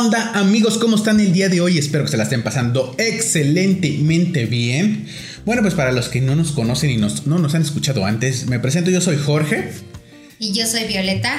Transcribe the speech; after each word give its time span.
onda 0.00 0.32
amigos? 0.34 0.78
¿Cómo 0.78 0.96
están 0.96 1.20
el 1.20 1.32
día 1.32 1.48
de 1.48 1.60
hoy? 1.60 1.76
Espero 1.78 2.04
que 2.04 2.10
se 2.10 2.16
la 2.16 2.22
estén 2.22 2.42
pasando 2.42 2.94
excelentemente 2.98 4.46
bien. 4.46 5.06
Bueno, 5.44 5.62
pues 5.62 5.74
para 5.74 5.92
los 5.92 6.08
que 6.08 6.20
no 6.20 6.34
nos 6.34 6.52
conocen 6.52 6.90
y 6.90 6.96
no 6.96 7.38
nos 7.38 7.54
han 7.54 7.62
escuchado 7.62 8.06
antes, 8.06 8.46
me 8.46 8.58
presento, 8.58 8.90
yo 8.90 9.00
soy 9.00 9.18
Jorge. 9.18 9.70
Y 10.38 10.52
yo 10.52 10.66
soy 10.66 10.84
Violeta. 10.84 11.36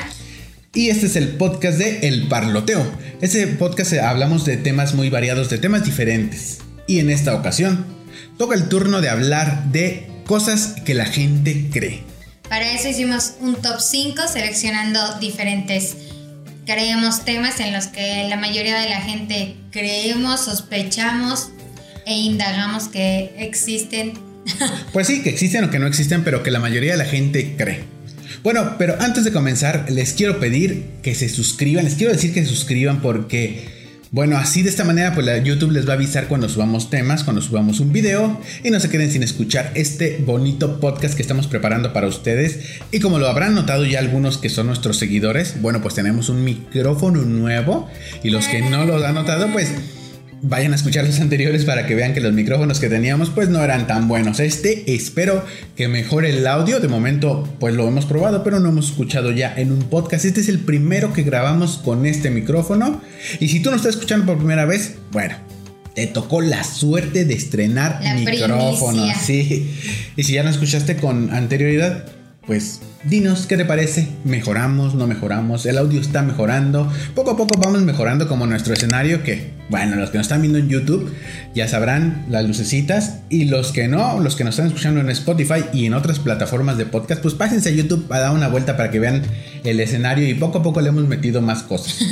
Y 0.74 0.90
este 0.90 1.08
es 1.08 1.16
el 1.16 1.30
podcast 1.30 1.80
de 1.80 2.08
El 2.08 2.28
Parloteo. 2.28 2.86
Este 3.22 3.48
podcast 3.48 3.94
eh, 3.94 4.00
hablamos 4.00 4.46
de 4.46 4.58
temas 4.58 4.94
muy 4.94 5.10
variados, 5.10 5.50
de 5.50 5.58
temas 5.58 5.84
diferentes. 5.84 6.60
Y 6.88 7.00
en 7.00 7.10
esta 7.10 7.34
ocasión, 7.34 7.86
toca 8.38 8.56
el 8.56 8.70
turno 8.70 9.02
de 9.02 9.10
hablar 9.10 9.72
de 9.72 10.08
cosas 10.26 10.76
que 10.86 10.94
la 10.94 11.06
gente 11.06 11.70
cree. 11.72 12.04
Para 12.48 12.72
eso 12.74 12.90
hicimos 12.90 13.34
un 13.40 13.56
top 13.56 13.80
5 13.80 14.22
seleccionando 14.32 15.00
diferentes 15.20 15.96
creemos 16.72 17.26
temas 17.26 17.60
en 17.60 17.74
los 17.74 17.88
que 17.88 18.28
la 18.30 18.38
mayoría 18.38 18.80
de 18.80 18.90
la 18.90 19.02
gente 19.02 19.56
creemos, 19.72 20.46
sospechamos 20.46 21.50
e 22.06 22.14
indagamos 22.14 22.88
que 22.88 23.34
existen. 23.38 24.14
Pues 24.94 25.08
sí, 25.08 25.22
que 25.22 25.30
existen 25.30 25.64
o 25.66 25.70
que 25.70 25.80
no 25.80 25.88
existen, 25.88 26.24
pero 26.24 26.44
que 26.44 26.52
la 26.52 26.60
mayoría 26.60 26.94
de 26.94 26.98
la 26.98 27.06
gente 27.06 27.56
cree. 27.58 27.84
Bueno, 28.44 28.76
pero 28.78 28.96
antes 29.00 29.24
de 29.24 29.32
comenzar, 29.32 29.86
les 29.90 30.14
quiero 30.14 30.40
pedir 30.40 30.84
que 31.04 31.14
se 31.14 31.30
suscriban, 31.30 31.86
les 31.86 31.96
quiero 31.96 32.12
decir 32.12 32.34
que 32.34 32.42
se 32.42 32.50
suscriban 32.50 33.02
porque 33.02 33.81
bueno, 34.12 34.36
así 34.38 34.62
de 34.62 34.70
esta 34.70 34.84
manera, 34.84 35.14
pues 35.14 35.26
la 35.26 35.38
YouTube 35.38 35.72
les 35.72 35.88
va 35.88 35.94
a 35.94 35.96
avisar 35.96 36.28
cuando 36.28 36.50
subamos 36.50 36.90
temas, 36.90 37.24
cuando 37.24 37.42
subamos 37.42 37.80
un 37.80 37.94
video 37.94 38.42
y 38.62 38.70
no 38.70 38.78
se 38.82 38.90
queden 38.90 39.10
sin 39.10 39.24
escuchar 39.24 39.72
este 39.74 40.22
bonito 40.26 40.82
podcast 40.82 41.16
que 41.16 41.22
estamos 41.22 41.48
preparando 41.48 41.94
para 41.94 42.08
ustedes. 42.08 42.60
Y 42.92 43.00
como 43.00 43.20
lo 43.20 43.28
habrán 43.30 43.56
notado 43.56 43.86
ya 43.86 44.00
algunos 44.00 44.38
que 44.38 44.50
son 44.50 44.68
nuestros 44.68 44.98
seguidores, 44.98 45.62
bueno, 45.62 45.82
pues 45.82 45.96
tenemos 45.96 46.28
un 46.28 46.44
micrófono 46.44 47.22
nuevo 47.22 47.90
y 48.22 48.32
los 48.32 48.50
que 48.50 48.62
no 48.62 48.84
lo 48.84 49.06
han 49.06 49.16
notado, 49.16 49.48
pues 49.54 49.72
vayan 50.42 50.74
a 50.74 50.76
escuchar 50.76 51.06
los 51.06 51.20
anteriores 51.20 51.66
para 51.66 51.86
que 51.86 51.96
vean 51.96 52.14
que 52.14 52.22
los 52.22 52.34
micrófonos 52.34 52.80
que 52.80 52.90
teníamos 52.90 53.30
pues 53.30 53.50
no 53.50 53.64
eran 53.64 53.88
tan 53.88 54.08
buenos. 54.08 54.40
Este 54.40 54.94
espero 54.94 55.46
que 55.76 55.88
mejore 55.88 56.30
el 56.30 56.48
audio. 56.48 56.80
De 56.80 56.88
momento 56.88 57.48
pues 57.60 57.76
lo 57.76 57.88
hemos 57.88 58.06
probado 58.06 58.44
pero 58.44 58.60
no 58.60 58.70
hemos 58.70 58.90
escuchado 58.90 59.32
ya 59.32 59.54
en 59.56 59.72
un 59.72 59.84
podcast. 59.84 60.26
Este 60.26 60.42
es 60.42 60.50
el 60.50 60.60
primero 60.60 61.14
que 61.14 61.24
grabamos 61.24 61.78
con 61.78 62.06
este 62.06 62.30
micrófono. 62.30 63.02
Y 63.40 63.50
si 63.50 63.62
tú 63.62 63.70
no 63.70 63.76
estás 63.76 63.96
escuchando 63.96 64.26
por 64.26 64.38
primera 64.38 64.66
vez, 64.66 64.96
bueno, 65.12 65.36
te 65.94 66.08
tocó 66.08 66.42
la 66.42 66.64
suerte 66.64 67.26
de 67.26 67.34
estrenar 67.34 68.02
micrófono. 68.16 69.06
Sí. 69.22 69.72
Y 70.16 70.24
si 70.24 70.34
ya 70.34 70.44
no 70.44 70.50
escuchaste 70.50 70.96
con 70.96 71.34
anterioridad, 71.34 72.06
pues 72.48 72.80
dinos 73.04 73.46
qué 73.48 73.58
te 73.58 73.66
parece. 73.66 74.08
¿Mejoramos? 74.24 74.96
¿No 74.96 75.08
mejoramos? 75.08 75.66
¿El 75.66 75.78
audio 75.78 76.00
está 76.00 76.22
mejorando? 76.22 76.92
Poco 77.16 77.32
a 77.32 77.38
poco 77.38 77.60
vamos 77.60 77.82
mejorando 77.82 78.28
como 78.28 78.46
nuestro 78.46 78.74
escenario 78.74 79.24
que, 79.24 79.54
bueno, 79.70 79.96
los 79.96 80.12
que 80.12 80.18
nos 80.18 80.26
están 80.26 80.42
viendo 80.42 80.60
en 80.60 80.70
YouTube 80.70 81.12
ya 81.56 81.68
sabrán 81.68 82.26
las 82.30 82.46
lucecitas 82.46 83.20
y 83.30 83.46
los 83.46 83.72
que 83.72 83.88
no, 83.88 84.20
los 84.20 84.36
que 84.36 84.44
nos 84.44 84.54
están 84.54 84.68
escuchando 84.68 85.02
en 85.02 85.10
Spotify 85.10 85.66
y 85.74 85.86
en 85.86 85.94
otras 85.94 86.20
plataformas 86.20 86.78
de 86.78 86.86
podcast, 86.86 87.22
pues 87.22 87.34
pásense 87.34 87.70
a 87.70 87.72
YouTube 87.72 88.12
a 88.12 88.20
dar 88.20 88.32
una 88.32 88.48
vuelta 88.48 88.78
para 88.78 88.92
que 88.92 89.00
vean 89.00 89.24
el 89.64 89.80
escenario 89.80 90.28
y 90.28 90.34
poco 90.34 90.60
a 90.60 90.64
poco 90.64 90.82
le 90.82 90.90
hemos 90.90 91.08
metido 91.08 91.42
más 91.42 91.64
cosas. 91.64 92.00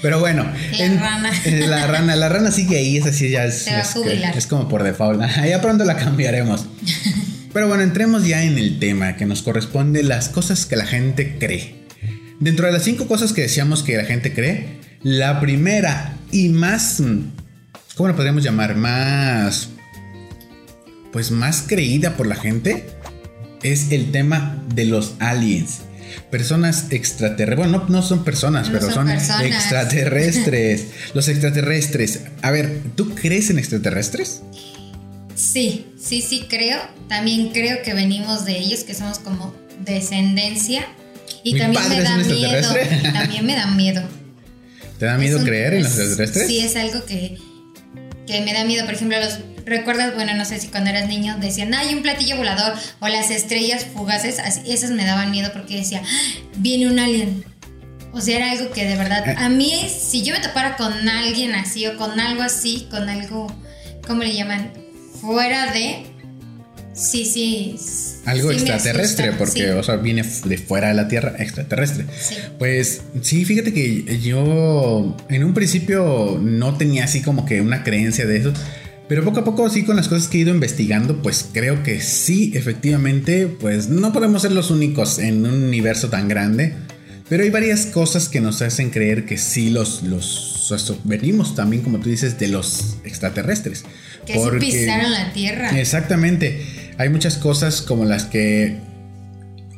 Pero 0.00 0.20
bueno, 0.20 0.46
la 0.78 1.00
rana. 1.00 1.32
La 1.68 1.86
rana, 1.88 2.14
la 2.14 2.28
rana 2.28 2.52
sigue 2.52 2.78
ahí, 2.78 2.98
es 2.98 3.06
así, 3.06 3.30
ya 3.30 3.44
es, 3.44 3.66
es, 3.66 4.46
como 4.46 4.68
por 4.68 4.84
default. 4.84 5.20
Ya 5.48 5.60
pronto 5.60 5.84
la 5.84 5.96
cambiaremos. 5.96 6.66
Pero 7.52 7.68
bueno, 7.68 7.82
entremos 7.82 8.26
ya 8.26 8.44
en 8.44 8.58
el 8.58 8.78
tema 8.78 9.16
que 9.16 9.26
nos 9.26 9.42
corresponde, 9.42 10.02
las 10.02 10.28
cosas 10.28 10.66
que 10.66 10.76
la 10.76 10.86
gente 10.86 11.36
cree. 11.38 11.74
Dentro 12.40 12.66
de 12.66 12.72
las 12.72 12.84
cinco 12.84 13.06
cosas 13.06 13.32
que 13.32 13.42
decíamos 13.42 13.82
que 13.82 13.96
la 13.96 14.04
gente 14.04 14.32
cree, 14.32 14.78
la 15.02 15.40
primera 15.40 16.16
y 16.30 16.50
más, 16.50 17.02
¿cómo 17.96 18.08
la 18.08 18.14
podríamos 18.14 18.44
llamar? 18.44 18.76
Más, 18.76 19.70
pues 21.12 21.30
más 21.30 21.64
creída 21.66 22.16
por 22.16 22.26
la 22.26 22.36
gente 22.36 22.86
es 23.62 23.90
el 23.90 24.12
tema 24.12 24.62
de 24.74 24.84
los 24.84 25.14
aliens. 25.18 25.80
Personas 26.30 26.86
extraterrestres. 26.90 27.70
Bueno, 27.70 27.86
no, 27.88 28.02
son 28.02 28.24
personas, 28.24 28.68
pero 28.70 28.90
son, 28.90 29.10
extraterrestres. 29.10 30.86
los 31.14 31.28
extraterrestres. 31.28 32.20
A 32.42 32.50
ver, 32.50 32.80
¿tú 32.94 33.14
crees 33.14 33.50
en 33.50 33.58
extraterrestres? 33.58 34.42
Sí, 35.38 35.86
sí, 35.98 36.20
sí 36.20 36.46
creo. 36.48 36.78
También 37.08 37.50
creo 37.50 37.82
que 37.82 37.94
venimos 37.94 38.44
de 38.44 38.58
ellos, 38.58 38.84
que 38.84 38.94
somos 38.94 39.18
como 39.20 39.54
descendencia. 39.80 40.84
Y 41.44 41.56
también 41.58 41.88
me 41.88 42.00
da 42.02 42.16
miedo. 42.16 42.74
También 43.12 43.46
me 43.46 43.54
da 43.54 43.66
miedo. 43.68 44.02
¿Te 44.98 45.06
da 45.06 45.16
miedo 45.16 45.42
creer 45.44 45.74
en 45.74 45.84
los 45.84 45.96
extraterrestres? 45.96 46.48
Sí, 46.48 46.58
es 46.58 46.74
algo 46.74 47.04
que, 47.04 47.38
que 48.26 48.40
me 48.40 48.52
da 48.52 48.64
miedo. 48.64 48.84
Por 48.84 48.94
ejemplo, 48.94 49.16
los 49.20 49.38
recuerdas, 49.64 50.14
bueno, 50.14 50.34
no 50.34 50.44
sé 50.44 50.58
si 50.58 50.66
cuando 50.68 50.90
eras 50.90 51.08
niño 51.08 51.36
decían, 51.38 51.72
hay 51.72 51.94
un 51.94 52.02
platillo 52.02 52.36
volador 52.36 52.74
o 52.98 53.06
las 53.06 53.30
estrellas 53.30 53.86
fugaces, 53.94 54.40
así, 54.40 54.72
esas 54.72 54.90
me 54.90 55.04
daban 55.04 55.30
miedo 55.30 55.50
porque 55.52 55.76
decía, 55.76 56.02
¡Ah! 56.04 56.48
viene 56.56 56.88
un 56.90 56.98
alien. 56.98 57.44
O 58.12 58.20
sea, 58.20 58.38
era 58.38 58.50
algo 58.50 58.72
que 58.72 58.84
de 58.84 58.96
verdad, 58.96 59.28
eh. 59.28 59.34
a 59.38 59.48
mí, 59.48 59.88
si 59.88 60.22
yo 60.24 60.34
me 60.34 60.40
topara 60.40 60.76
con 60.76 61.08
alguien 61.08 61.54
así 61.54 61.86
o 61.86 61.96
con 61.96 62.18
algo 62.18 62.42
así, 62.42 62.88
con 62.90 63.08
algo, 63.08 63.46
¿cómo 64.06 64.24
le 64.24 64.34
llaman? 64.34 64.72
Fuera 65.20 65.72
de... 65.72 66.06
Sí, 66.92 67.24
sí. 67.24 67.76
Algo 68.26 68.50
extraterrestre, 68.50 69.32
porque, 69.38 69.70
o 69.70 69.82
sea, 69.84 69.96
viene 69.96 70.24
de 70.44 70.58
fuera 70.58 70.88
de 70.88 70.94
la 70.94 71.06
Tierra, 71.06 71.36
extraterrestre. 71.38 72.06
Pues 72.58 73.02
sí, 73.22 73.44
fíjate 73.44 73.72
que 73.72 74.18
yo 74.20 75.16
en 75.28 75.44
un 75.44 75.54
principio 75.54 76.40
no 76.42 76.76
tenía 76.76 77.04
así 77.04 77.22
como 77.22 77.46
que 77.46 77.60
una 77.60 77.84
creencia 77.84 78.26
de 78.26 78.38
eso. 78.38 78.52
Pero 79.08 79.24
poco 79.24 79.40
a 79.40 79.44
poco, 79.44 79.70
sí, 79.70 79.84
con 79.84 79.96
las 79.96 80.08
cosas 80.08 80.28
que 80.28 80.38
he 80.38 80.40
ido 80.40 80.52
investigando, 80.52 81.22
pues 81.22 81.48
creo 81.52 81.82
que 81.82 82.00
sí, 82.00 82.52
efectivamente, 82.54 83.46
pues 83.46 83.88
no 83.88 84.12
podemos 84.12 84.42
ser 84.42 84.52
los 84.52 84.70
únicos 84.70 85.18
en 85.20 85.46
un 85.46 85.62
universo 85.62 86.10
tan 86.10 86.28
grande. 86.28 86.74
Pero 87.28 87.44
hay 87.44 87.50
varias 87.50 87.86
cosas 87.86 88.28
que 88.28 88.40
nos 88.40 88.60
hacen 88.60 88.90
creer 88.90 89.24
que 89.24 89.38
sí 89.38 89.70
los, 89.70 90.02
los 90.02 90.58
venimos 91.04 91.54
también, 91.54 91.82
como 91.82 92.00
tú 92.00 92.10
dices, 92.10 92.38
de 92.38 92.48
los 92.48 92.98
extraterrestres. 93.04 93.84
Que 94.28 94.34
porque, 94.34 94.58
pisaron 94.58 95.10
la 95.10 95.32
Tierra. 95.32 95.70
Exactamente. 95.78 96.62
Hay 96.98 97.08
muchas 97.08 97.38
cosas 97.38 97.80
como 97.80 98.04
las 98.04 98.24
que 98.24 98.76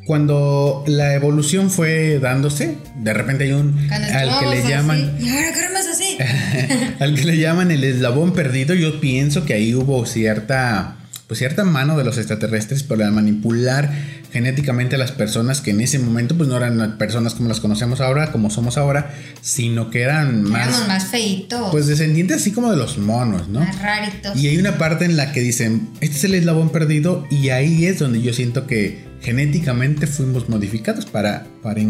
cuando 0.07 0.83
la 0.89 1.15
evolución 1.15 1.71
fue 1.71 2.19
dándose, 2.19 2.77
de 2.97 3.15
repente 3.15 3.45
hay 3.45 3.53
un 3.53 3.89
al 3.93 4.41
que 4.41 4.47
le 4.47 4.69
llaman 4.69 5.17
¿Y 5.21 5.29
ahora 5.29 5.53
queremos 5.55 5.83
así? 5.87 6.19
al 6.99 7.15
que 7.15 7.25
le 7.25 7.37
llaman 7.37 7.71
el 7.71 7.85
eslabón 7.85 8.33
perdido, 8.33 8.75
yo 8.75 9.01
pienso 9.01 9.45
que 9.45 9.55
ahí 9.55 9.73
hubo 9.73 10.05
cierta 10.07 10.97
pues 11.31 11.39
cierta 11.39 11.63
mano 11.63 11.97
de 11.97 12.03
los 12.03 12.19
extraterrestres 12.19 12.83
para 12.83 13.09
manipular 13.13 13.89
genéticamente 14.33 14.97
a 14.97 14.99
las 14.99 15.13
personas 15.13 15.61
que 15.61 15.71
en 15.71 15.81
ese 15.81 16.01
momento 16.01 16.37
pues 16.37 16.49
no 16.49 16.57
eran 16.57 16.99
personas 16.99 17.35
como 17.35 17.49
las 17.49 17.61
conocemos 17.61 18.01
ahora, 18.01 18.33
como 18.33 18.51
somos 18.51 18.77
ahora, 18.77 19.15
sino 19.41 19.91
que 19.91 20.03
eran 20.03 20.43
más... 20.43 20.89
más 20.89 21.07
feitos. 21.07 21.71
Pues 21.71 21.87
descendientes 21.87 22.39
así 22.39 22.51
como 22.51 22.69
de 22.73 22.77
los 22.77 22.99
monos, 22.99 23.47
¿no? 23.47 23.61
Más 23.61 23.81
raritos. 23.81 24.37
Y 24.37 24.49
hay 24.49 24.59
una 24.59 24.77
parte 24.77 25.05
en 25.05 25.17
la 25.17 25.31
que 25.31 25.41
dicen, 25.41 25.91
este 26.01 26.17
es 26.17 26.25
el 26.25 26.35
eslabón 26.35 26.71
perdido 26.71 27.25
y 27.31 27.51
ahí 27.51 27.87
es 27.87 28.01
donde 28.01 28.21
yo 28.21 28.33
siento 28.33 28.67
que 28.67 29.05
genéticamente 29.23 30.09
fuimos 30.09 30.49
modificados 30.49 31.07
para, 31.07 31.47
para 31.63 31.81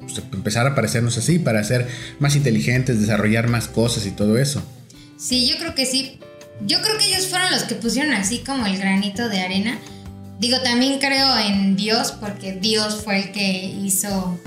pues, 0.00 0.22
empezar 0.32 0.66
a 0.66 0.74
parecernos 0.74 1.18
así, 1.18 1.38
para 1.38 1.62
ser 1.64 1.86
más 2.18 2.34
inteligentes, 2.34 2.98
desarrollar 2.98 3.50
más 3.50 3.68
cosas 3.68 4.06
y 4.06 4.12
todo 4.12 4.38
eso. 4.38 4.62
Sí, 5.18 5.46
yo 5.46 5.58
creo 5.58 5.74
que 5.74 5.84
sí. 5.84 6.18
Yo 6.62 6.80
creo 6.80 6.98
que 6.98 7.06
ellos 7.06 7.26
fueron 7.26 7.50
los 7.50 7.64
que 7.64 7.74
pusieron 7.74 8.14
así 8.14 8.38
como 8.38 8.66
el 8.66 8.78
granito 8.78 9.28
de 9.28 9.40
arena 9.40 9.78
Digo, 10.38 10.60
también 10.60 10.98
creo 10.98 11.38
en 11.38 11.76
Dios 11.76 12.12
porque 12.12 12.52
Dios 12.52 13.02
fue 13.02 13.18
el 13.18 13.32
que 13.32 13.64
hizo, 13.82 14.38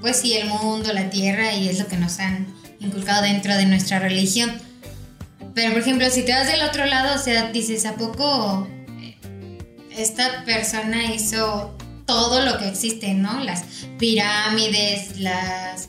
pues 0.00 0.18
sí, 0.18 0.34
el 0.34 0.48
mundo, 0.48 0.92
la 0.92 1.10
tierra 1.10 1.52
y 1.52 1.68
es 1.68 1.80
lo 1.80 1.88
que 1.88 1.96
nos 1.96 2.20
han 2.20 2.46
inculcado 2.78 3.22
dentro 3.22 3.56
de 3.56 3.66
nuestra 3.66 3.98
religión. 3.98 4.52
Pero, 5.54 5.72
por 5.72 5.82
ejemplo, 5.82 6.08
si 6.10 6.22
te 6.22 6.32
vas 6.32 6.46
del 6.46 6.62
otro 6.62 6.86
lado, 6.86 7.16
o 7.16 7.22
sea, 7.22 7.50
dices, 7.50 7.86
¿a 7.86 7.94
poco 7.94 8.68
esta 9.96 10.44
persona 10.44 11.12
hizo 11.12 11.76
todo 12.04 12.44
lo 12.44 12.58
que 12.58 12.68
existe, 12.68 13.14
¿no? 13.14 13.42
Las 13.42 13.64
pirámides, 13.98 15.18
las... 15.18 15.88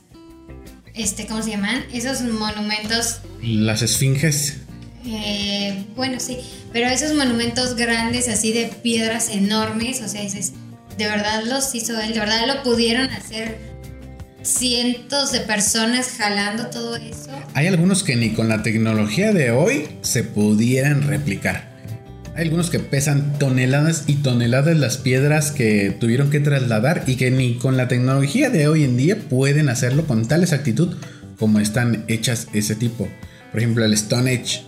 Este, 0.96 1.28
¿Cómo 1.28 1.44
se 1.44 1.52
llaman? 1.52 1.86
Esos 1.94 2.22
monumentos. 2.22 3.20
Las 3.44 3.84
esfinges. 3.84 4.62
Eh, 5.08 5.86
bueno, 5.96 6.20
sí, 6.20 6.38
pero 6.74 6.88
esos 6.88 7.14
monumentos 7.14 7.76
grandes 7.76 8.28
así 8.28 8.52
de 8.52 8.66
piedras 8.84 9.30
enormes, 9.30 10.02
o 10.02 10.08
sea, 10.08 10.22
dices, 10.22 10.54
de 10.98 11.08
verdad 11.08 11.44
los 11.46 11.74
hizo 11.74 12.00
él, 12.00 12.14
de 12.14 12.20
verdad 12.20 12.46
lo 12.48 12.64
pudieron 12.64 13.10
hacer 13.10 13.58
cientos 14.42 15.32
de 15.32 15.42
personas 15.42 16.10
jalando 16.18 16.68
todo 16.68 16.96
eso. 16.96 17.30
Hay 17.54 17.68
algunos 17.68 18.04
que 18.04 18.16
ni 18.16 18.32
con 18.32 18.50
la 18.50 18.64
tecnología 18.64 19.34
de 19.34 19.52
hoy 19.52 19.88
se 20.02 20.24
pudieran 20.24 21.04
replicar. 21.04 21.76
Hay 22.36 22.44
algunos 22.44 22.70
que 22.70 22.80
pesan 22.80 23.40
toneladas 23.40 24.04
y 24.06 24.16
toneladas 24.18 24.78
las 24.78 24.98
piedras 24.98 25.52
que 25.52 25.96
tuvieron 26.00 26.30
que 26.30 26.40
trasladar 26.40 27.04
y 27.08 27.16
que 27.16 27.32
ni 27.32 27.56
con 27.56 27.78
la 27.78 27.88
tecnología 27.88 28.50
de 28.50 28.68
hoy 28.68 28.84
en 28.84 28.96
día 28.96 29.18
pueden 29.18 29.70
hacerlo 29.70 30.06
con 30.06 30.28
tal 30.28 30.44
exactitud 30.44 30.96
como 31.40 31.60
están 31.60 32.06
hechas 32.08 32.48
ese 32.54 32.76
tipo. 32.76 33.08
Por 33.52 33.60
ejemplo, 33.60 33.86
el 33.86 33.94
Stone 33.94 34.32
Age. 34.32 34.64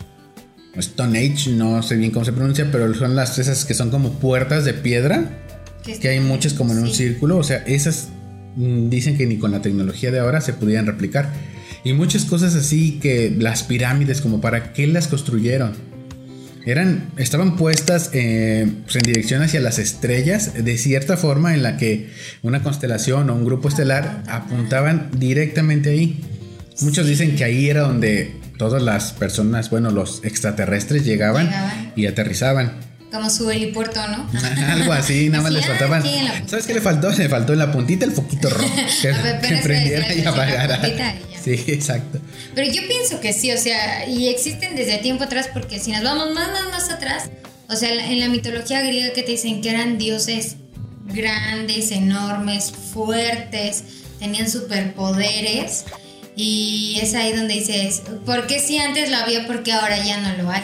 Stone 0.79 1.17
Age, 1.17 1.51
no 1.51 1.81
sé 1.83 1.95
bien 1.95 2.11
cómo 2.11 2.25
se 2.25 2.33
pronuncia, 2.33 2.69
pero 2.71 2.93
son 2.93 3.15
las 3.15 3.37
esas 3.39 3.65
que 3.65 3.73
son 3.73 3.89
como 3.89 4.13
puertas 4.19 4.65
de 4.65 4.73
piedra. 4.73 5.43
Que, 5.83 6.09
hay 6.09 6.19
muchas 6.19 6.53
como 6.53 6.73
en 6.73 6.79
un 6.79 6.89
círculo. 6.91 7.37
O 7.37 7.43
sea, 7.43 7.57
esas 7.65 8.09
mm, 8.55 8.89
dicen 8.89 9.17
que 9.17 9.25
ni 9.25 9.37
con 9.37 9.51
la 9.51 9.61
tecnología 9.61 10.11
de 10.11 10.19
ahora 10.19 10.41
se 10.41 10.53
podían 10.53 10.85
replicar. 10.85 11.29
Y 11.83 11.93
muchas 11.93 12.25
cosas 12.25 12.55
así 12.55 12.99
que 13.01 13.33
las 13.37 13.63
pirámides, 13.63 14.21
como 14.21 14.41
para 14.41 14.73
qué 14.73 14.87
las 14.87 15.07
construyeron. 15.07 15.73
Eran, 16.65 17.09
estaban 17.17 17.55
puestas 17.55 18.09
eh, 18.13 18.67
pues, 18.83 18.97
en 18.97 19.01
dirección 19.03 19.41
hacia 19.41 19.61
las 19.61 19.79
estrellas, 19.79 20.53
de 20.63 20.77
cierta 20.77 21.15
forma 21.15 21.53
en 21.53 21.63
la 21.63 21.77
que 21.77 22.09
una 22.43 22.61
constelación 22.61 23.29
o 23.29 23.35
un 23.35 23.45
grupo 23.45 23.69
estelar 23.69 24.23
apuntaban 24.27 25.09
directamente 25.17 25.91
ahí. 25.91 26.21
Muchos 26.81 27.07
dicen 27.07 27.35
que 27.35 27.43
ahí 27.43 27.69
era 27.69 27.81
donde 27.81 28.38
todas 28.59 28.83
las 28.83 29.13
personas, 29.13 29.69
bueno, 29.69 29.89
los 29.89 30.19
extraterrestres 30.25 31.05
llegaban, 31.05 31.49
y 31.95 32.07
aterrizaban. 32.07 32.73
Como 33.09 33.29
su 33.29 33.49
helipuerto, 33.49 34.05
¿no? 34.09 34.29
Algo 34.67 34.91
así, 34.91 35.29
nada 35.29 35.43
más 35.43 35.53
les 35.53 35.65
faltaban. 35.65 36.03
¿Sabes 36.45 36.67
qué 36.67 36.73
le 36.73 36.81
faltó? 36.81 37.09
Le 37.09 37.29
faltó 37.29 37.53
en 37.53 37.59
la 37.59 37.71
puntita 37.71 38.05
el 38.05 38.11
foquito 38.11 38.49
rojo. 38.51 38.75
Que, 39.01 39.47
que 39.47 39.57
prendiera 39.63 40.13
y 40.13 40.25
apagara. 40.25 40.79
Sí, 41.41 41.53
exacto. 41.67 42.19
Pero 42.53 42.69
yo 42.69 42.81
pienso 42.85 43.21
que 43.21 43.31
sí, 43.31 43.49
o 43.53 43.57
sea, 43.57 44.05
y 44.07 44.27
existen 44.27 44.75
desde 44.75 44.97
tiempo 44.97 45.23
atrás, 45.23 45.49
porque 45.53 45.79
si 45.79 45.93
nos 45.93 46.03
vamos 46.03 46.35
más, 46.35 46.49
más, 46.49 46.69
más 46.69 46.89
atrás, 46.89 47.29
o 47.69 47.77
sea, 47.77 48.11
en 48.11 48.19
la 48.19 48.27
mitología 48.27 48.81
griega 48.81 49.13
que 49.13 49.23
te 49.23 49.31
dicen 49.31 49.61
que 49.61 49.69
eran 49.69 49.97
dioses 49.97 50.57
grandes, 51.05 51.91
enormes, 51.91 52.73
fuertes, 52.93 53.85
tenían 54.19 54.49
superpoderes. 54.49 55.85
Y 56.41 56.97
es 57.01 57.15
ahí 57.15 57.33
donde 57.33 57.53
dices, 57.53 58.01
¿por 58.25 58.47
qué 58.47 58.61
si 58.61 58.77
antes 58.77 59.11
lo 59.11 59.17
había, 59.17 59.45
porque 59.45 59.73
ahora 59.73 60.01
ya 60.01 60.21
no 60.21 60.41
lo 60.41 60.49
hay? 60.49 60.61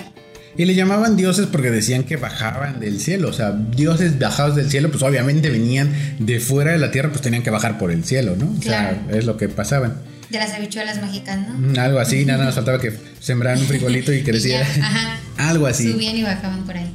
Y 0.56 0.63
le 0.63 0.74
llamaban 0.74 1.18
dioses 1.18 1.48
porque 1.51 1.69
decían 1.69 2.04
que 2.04 2.16
bajaban 2.16 2.80
del 2.80 3.01
cielo. 3.01 3.27
O 3.27 3.33
sea, 3.33 3.51
dioses 3.51 4.18
bajados 4.18 4.56
del 4.56 4.72
cielo, 4.72 4.89
pues 4.89 5.04
obviamente 5.04 5.50
venían 5.50 5.92
de 6.19 6.39
fuera 6.39 6.72
de 6.72 6.77
la 6.77 6.92
tierra, 6.92 7.10
pues 7.10 7.22
tenían 7.22 7.44
que 7.44 7.50
bajar 7.50 7.77
por 7.77 7.92
el 7.92 8.06
cielo, 8.06 8.38
¿no? 8.38 8.56
O 8.57 8.62
sea, 8.62 9.06
es 9.12 9.25
lo 9.25 9.36
que 9.36 9.50
pasaban. 9.50 9.98
De 10.30 10.39
las 10.39 10.54
habichuelas 10.54 11.01
mágicas, 11.01 11.45
¿no? 11.45 11.56
Mm, 11.56 11.78
algo 11.78 12.00
así, 12.00 12.24
nada 12.24 12.45
más 12.45 12.56
faltaba 12.56 12.80
que 12.80 12.94
sembraran 13.19 13.60
un 13.60 13.68
frijolito 13.68 14.13
y 14.13 14.24
creciera. 14.24 14.66
ajá. 14.66 15.19
Algo 15.50 15.68
así. 15.68 15.92
Subían 15.92 16.16
y 16.16 16.24
bajaban 16.24 16.66
por 16.66 16.78
ahí. 16.78 16.89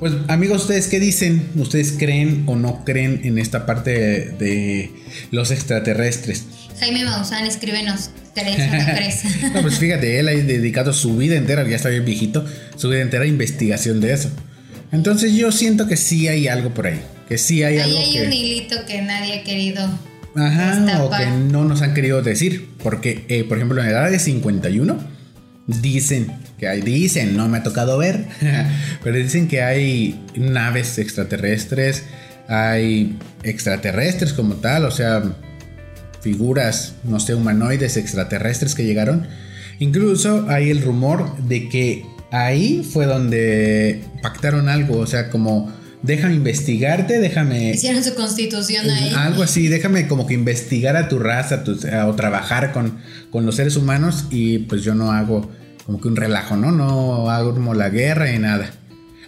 Pues 0.00 0.14
amigos, 0.28 0.62
¿ustedes 0.62 0.88
qué 0.88 0.98
dicen? 0.98 1.50
¿Ustedes 1.54 1.92
creen 1.98 2.44
o 2.46 2.56
no 2.56 2.82
creen 2.86 3.20
en 3.24 3.36
esta 3.36 3.66
parte 3.66 3.90
de 3.90 4.90
los 5.30 5.50
extraterrestres? 5.50 6.46
Jaime 6.80 7.04
Maussan, 7.04 7.44
escríbenos. 7.44 8.08
no, 9.54 9.62
pues 9.62 9.78
fíjate, 9.78 10.18
él 10.18 10.28
ha 10.28 10.32
dedicado 10.32 10.92
su 10.92 11.16
vida 11.16 11.36
entera, 11.36 11.66
ya 11.68 11.76
está 11.76 11.88
bien 11.88 12.04
viejito, 12.04 12.44
su 12.76 12.88
vida 12.88 13.02
entera 13.02 13.24
a 13.24 13.26
investigación 13.26 14.00
de 14.00 14.12
eso. 14.12 14.30
Entonces 14.90 15.34
yo 15.34 15.52
siento 15.52 15.86
que 15.86 15.96
sí 15.96 16.28
hay 16.28 16.48
algo 16.48 16.72
por 16.74 16.86
ahí. 16.86 17.00
Que 17.28 17.38
sí 17.38 17.62
hay 17.62 17.78
algo. 17.78 17.98
Ahí 17.98 18.18
hay 18.18 18.26
un 18.26 18.32
hilito 18.32 18.76
que 18.86 19.02
nadie 19.02 19.40
ha 19.40 19.42
querido. 19.42 19.82
Ajá, 20.34 21.02
o 21.02 21.10
que 21.10 21.26
no 21.26 21.64
nos 21.64 21.82
han 21.82 21.94
querido 21.94 22.22
decir. 22.22 22.68
Porque, 22.82 23.24
eh, 23.28 23.44
por 23.44 23.58
ejemplo, 23.58 23.80
en 23.80 23.86
la 23.86 23.92
edad 23.92 24.10
de 24.10 24.18
51, 24.18 24.98
dicen 25.66 26.32
que 26.58 26.68
hay, 26.68 26.80
dicen, 26.80 27.36
no 27.36 27.48
me 27.48 27.58
ha 27.58 27.62
tocado 27.62 27.98
ver, 27.98 28.26
pero 29.02 29.16
dicen 29.16 29.48
que 29.48 29.62
hay 29.62 30.20
naves 30.34 30.98
extraterrestres, 30.98 32.04
hay 32.48 33.16
extraterrestres 33.42 34.32
como 34.32 34.56
tal, 34.56 34.84
o 34.84 34.90
sea, 34.90 35.22
figuras, 36.22 36.94
no 37.04 37.20
sé, 37.20 37.34
humanoides 37.34 37.96
extraterrestres 37.96 38.74
que 38.74 38.84
llegaron. 38.84 39.26
Incluso 39.78 40.46
hay 40.48 40.70
el 40.70 40.82
rumor 40.82 41.36
de 41.38 41.68
que 41.68 42.06
ahí 42.30 42.88
fue 42.90 43.06
donde 43.06 44.04
pactaron 44.22 44.68
algo, 44.68 44.98
o 44.98 45.06
sea, 45.06 45.28
como 45.28 45.72
déjame 46.02 46.34
investigarte, 46.34 47.18
déjame... 47.18 47.72
Hicieron 47.72 48.02
su 48.02 48.14
constitución 48.14 48.88
ahí. 48.88 49.12
Algo 49.16 49.42
así, 49.42 49.68
déjame 49.68 50.08
como 50.08 50.26
que 50.26 50.34
investigar 50.34 50.96
a 50.96 51.08
tu 51.08 51.18
raza 51.18 51.64
o 52.06 52.14
trabajar 52.14 52.72
con, 52.72 52.98
con 53.30 53.44
los 53.44 53.56
seres 53.56 53.76
humanos 53.76 54.26
y 54.30 54.58
pues 54.60 54.82
yo 54.82 54.94
no 54.94 55.12
hago 55.12 55.50
como 55.84 56.00
que 56.00 56.08
un 56.08 56.16
relajo, 56.16 56.56
¿no? 56.56 56.70
No 56.70 57.28
hago 57.30 57.54
como 57.54 57.74
la 57.74 57.88
guerra 57.88 58.32
y 58.32 58.38
nada. 58.38 58.70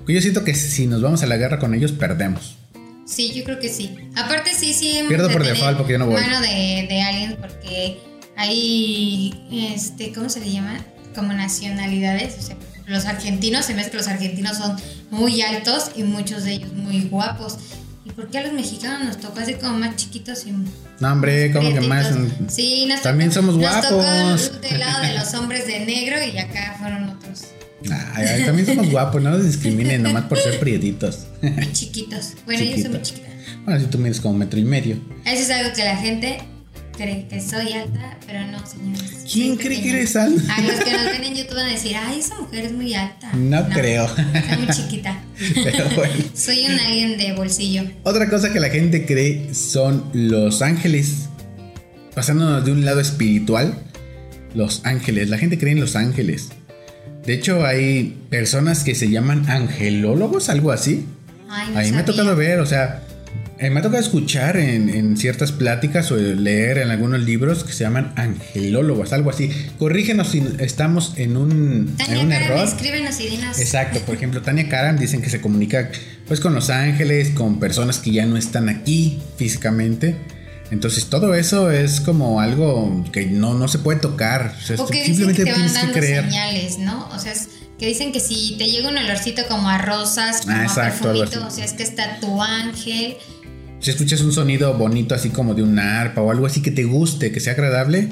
Yo 0.07 0.21
siento 0.21 0.45
que 0.45 0.55
si 0.55 0.87
nos 0.87 1.03
vamos 1.03 1.23
a 1.23 1.27
la 1.27 1.37
guerra 1.37 1.59
con 1.59 1.75
ellos, 1.75 1.93
perdemos. 1.93 2.59
Sí, 3.07 3.33
yo 3.35 3.45
creo 3.45 3.59
que 3.61 3.69
sí. 3.69 3.95
Aparte, 4.17 4.53
sí, 4.55 4.73
sí. 4.73 5.01
Pierdo 5.09 5.31
por 5.31 5.45
default 5.45 5.77
porque 5.77 5.93
yo 5.93 5.99
no 5.99 6.07
voy. 6.07 6.15
Mano 6.15 6.41
de, 6.41 6.87
de 6.89 7.03
aliens 7.03 7.35
porque 7.41 7.99
hay, 8.37 9.73
este, 9.75 10.13
¿cómo 10.13 10.29
se 10.29 10.41
le 10.41 10.51
llama? 10.51 10.79
Como 11.15 11.33
nacionalidades. 11.33 12.37
O 12.39 12.43
sea, 12.43 12.57
los 12.87 13.05
argentinos, 13.07 13.65
se 13.67 13.75
me 13.75 13.89
que 13.89 13.97
los 13.97 14.09
argentinos 14.09 14.59
son 14.59 14.77
muy 15.11 15.43
altos 15.43 15.91
y 15.97 16.03
muchos 16.03 16.45
de 16.45 16.55
ellos 16.55 16.73
muy 16.73 17.03
guapos. 17.03 17.59
¿Y 18.05 18.11
por 18.11 18.29
qué 18.29 18.39
a 18.39 18.43
los 18.43 18.53
mexicanos 18.53 19.07
nos 19.07 19.19
tocó 19.19 19.41
así 19.41 19.55
como 19.55 19.79
más 19.79 19.97
chiquitos 19.97 20.47
y 20.47 20.53
No, 21.01 21.13
hombre, 21.13 21.53
como 21.53 21.73
que 21.73 21.81
más. 21.81 22.13
Sí, 22.49 22.87
nos 22.87 23.03
También 23.03 23.33
somos 23.33 23.57
guapos. 23.57 23.91
Nos 23.91 24.51
tocó 24.51 24.69
del 24.69 24.79
lado 24.81 25.03
de 25.03 25.15
los 25.15 25.35
hombres 25.35 25.67
de 25.67 25.81
negro 25.87 26.17
y 26.23 26.39
acá 26.39 26.77
fueron 26.79 27.09
otros. 27.09 27.45
Ay, 28.15 28.45
también 28.45 28.67
somos 28.67 28.91
guapos, 28.91 29.23
no 29.23 29.31
nos 29.31 29.45
discriminen 29.45 30.03
nomás 30.03 30.25
por 30.25 30.39
ser 30.39 30.59
prietitos. 30.59 31.27
chiquitos. 31.73 32.35
Bueno, 32.45 32.65
yo 32.65 32.83
soy 32.83 32.91
muy 32.91 33.03
chiquita. 33.03 33.29
Bueno, 33.65 33.81
si 33.81 33.87
tú 33.87 33.99
mides 33.99 34.21
como 34.21 34.39
metro 34.39 34.59
y 34.59 34.65
medio. 34.65 34.97
Eso 35.25 35.43
es 35.43 35.51
algo 35.51 35.73
que 35.75 35.85
la 35.85 35.97
gente 35.97 36.39
cree 36.97 37.27
que 37.29 37.41
soy 37.41 37.73
alta, 37.73 38.19
pero 38.27 38.47
no, 38.47 38.65
señores. 38.67 39.25
¿Quién 39.31 39.57
cree 39.57 39.83
que 39.83 39.91
eres 39.91 40.17
alta? 40.17 40.55
A 40.55 40.63
los 40.63 40.81
que 40.81 40.93
nos 40.93 41.05
ven 41.07 41.25
en 41.25 41.35
YouTube 41.35 41.57
van 41.57 41.67
a 41.67 41.73
decir, 41.73 41.97
ay, 41.97 42.21
esa 42.21 42.39
mujer 42.39 42.67
es 42.67 42.73
muy 42.73 42.95
alta. 42.95 43.33
No, 43.33 43.69
creo. 43.71 44.09
Soy 44.09 44.59
muy 44.59 44.69
chiquita. 44.69 45.23
Pero 45.55 45.89
bueno. 45.97 46.15
soy 46.35 46.67
un 46.67 46.79
alien 46.79 47.19
de 47.19 47.33
bolsillo. 47.33 47.85
Otra 48.03 48.29
cosa 48.29 48.53
que 48.53 48.61
la 48.61 48.71
gente 48.71 49.07
cree 49.07 49.53
son 49.55 50.11
los 50.13 50.63
ángeles. 50.63 51.29
Pasándonos 52.15 52.65
de 52.65 52.73
un 52.73 52.85
lado 52.85 53.01
espiritual, 53.01 53.83
los 54.55 54.85
ángeles. 54.85 55.29
La 55.29 55.39
gente 55.39 55.59
cree 55.59 55.73
en 55.73 55.81
los 55.81 55.97
ángeles. 55.97 56.51
De 57.27 57.35
hecho, 57.35 57.65
hay 57.65 58.17
personas 58.31 58.85
que 58.85 58.95
se 58.95 59.11
llaman 59.11 59.49
angelólogos, 59.49 60.49
algo 60.49 60.73
así. 60.73 61.07
Ay, 61.49 61.75
Ahí 61.77 61.93
me 61.93 61.99
ha 61.99 62.05
tocado 62.05 62.35
ver, 62.37 62.61
o 62.61 62.67
sea, 62.67 63.03
me 63.71 63.81
ha 63.81 63.83
tocado 63.83 64.03
escuchar 64.03 64.57
en, 64.57 65.17
ciertas 65.17 65.53
pláticas 65.53 66.11
o 66.11 66.17
leer 66.17 66.79
en 66.79 66.91
algunos 66.91 67.21
libros 67.21 67.65
que 67.65 67.73
se 67.73 67.85
llaman 67.85 68.13
angelólogos, 68.17 69.13
algo 69.13 69.31
así. 69.31 69.51
Corrígenos 69.79 70.29
si 70.29 70.43
estamos 70.59 71.15
en 71.17 71.37
un, 71.37 71.95
Tania 71.97 72.21
en 72.21 72.27
un 72.27 72.33
error. 72.33 72.67
Escríbenos 72.67 73.19
y 73.21 73.29
dinos. 73.29 73.59
Exacto, 73.59 74.01
por 74.01 74.17
ejemplo, 74.17 74.43
Tania 74.43 74.69
Karam 74.69 74.99
dicen 74.99 75.23
que 75.23 75.31
se 75.31 75.41
comunica 75.41 75.91
pues 76.27 76.41
con 76.41 76.55
los 76.55 76.71
ángeles, 76.71 77.31
con 77.31 77.61
personas 77.61 77.99
que 77.99 78.13
ya 78.13 78.27
no 78.27 78.37
están 78.37 78.69
aquí 78.69 79.21
físicamente. 79.37 80.17
Entonces 80.71 81.07
todo 81.07 81.35
eso 81.35 81.71
es 81.71 82.01
como 82.01 82.41
algo 82.41 83.05
que 83.13 83.27
no, 83.27 83.55
no 83.55 83.69
se 83.69 83.79
puede 83.79 84.01
tocar. 84.01 84.57
O, 84.79 84.87
que 84.87 85.05
simplemente 85.05 85.45
que 85.45 85.53
te 85.53 85.59
van 85.59 85.73
dando 85.73 85.93
creer. 85.93 86.25
señales, 86.25 86.79
¿no? 86.79 87.09
O 87.11 87.19
sea, 87.19 87.33
que 87.79 87.87
dicen 87.87 88.13
que 88.13 88.21
si 88.21 88.57
te 88.57 88.67
llega 88.67 88.89
un 88.89 88.97
olorcito 88.97 89.43
como 89.49 89.69
a 89.69 89.79
rosas, 89.79 90.43
como 90.43 90.57
ah, 90.57 90.63
exacto, 90.63 91.11
a 91.11 91.13
perfumito, 91.13 91.47
o 91.47 91.51
sea, 91.51 91.65
es 91.65 91.73
que 91.73 91.83
está 91.83 92.19
tu 92.21 92.43
ángel. 92.43 93.17
Si 93.81 93.91
escuchas 93.91 94.21
un 94.23 94.33
sonido 94.33 94.73
bonito 94.75 95.15
así 95.15 95.31
como 95.31 95.55
de 95.55 95.63
una 95.63 96.01
arpa 96.01 96.23
o 96.23 96.31
algo 96.31 96.47
así 96.47 96.63
que 96.63 96.71
te 96.71 96.85
guste, 96.85 97.31
que 97.33 97.41
sea 97.41 97.53
agradable, 97.53 98.09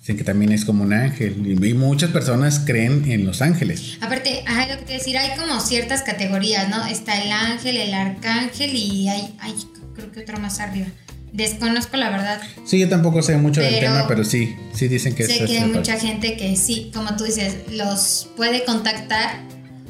dicen 0.00 0.16
que 0.16 0.24
también 0.24 0.52
es 0.52 0.64
como 0.64 0.84
un 0.84 0.92
ángel. 0.92 1.34
Y 1.46 1.74
muchas 1.74 2.10
personas 2.10 2.62
creen 2.64 3.10
en 3.10 3.26
los 3.26 3.42
ángeles. 3.42 3.98
Aparte, 4.00 4.42
hay 4.46 4.70
lo 4.70 4.78
que 4.78 4.84
te 4.84 4.92
decir, 4.94 5.18
hay 5.18 5.36
como 5.36 5.60
ciertas 5.60 6.02
categorías, 6.02 6.68
¿no? 6.70 6.86
Está 6.86 7.22
el 7.22 7.30
ángel, 7.30 7.76
el 7.76 7.92
arcángel 7.92 8.74
y 8.74 9.08
hay, 9.08 9.36
hay 9.40 9.54
creo 9.94 10.10
que 10.10 10.20
otro 10.20 10.38
más 10.38 10.60
arriba. 10.60 10.86
Desconozco 11.32 11.96
la 11.96 12.10
verdad. 12.10 12.40
Sí, 12.64 12.78
yo 12.78 12.88
tampoco 12.88 13.22
sé 13.22 13.36
mucho 13.38 13.60
del 13.60 13.80
tema, 13.80 14.06
pero 14.06 14.22
sí, 14.22 14.54
sí 14.74 14.88
dicen 14.88 15.14
que 15.14 15.24
sé 15.24 15.44
que 15.46 15.58
hay 15.58 15.68
mucha 15.68 15.98
gente 15.98 16.36
que 16.36 16.56
sí, 16.56 16.90
como 16.94 17.16
tú 17.16 17.24
dices, 17.24 17.56
los 17.72 18.28
puede 18.36 18.64
contactar 18.64 19.40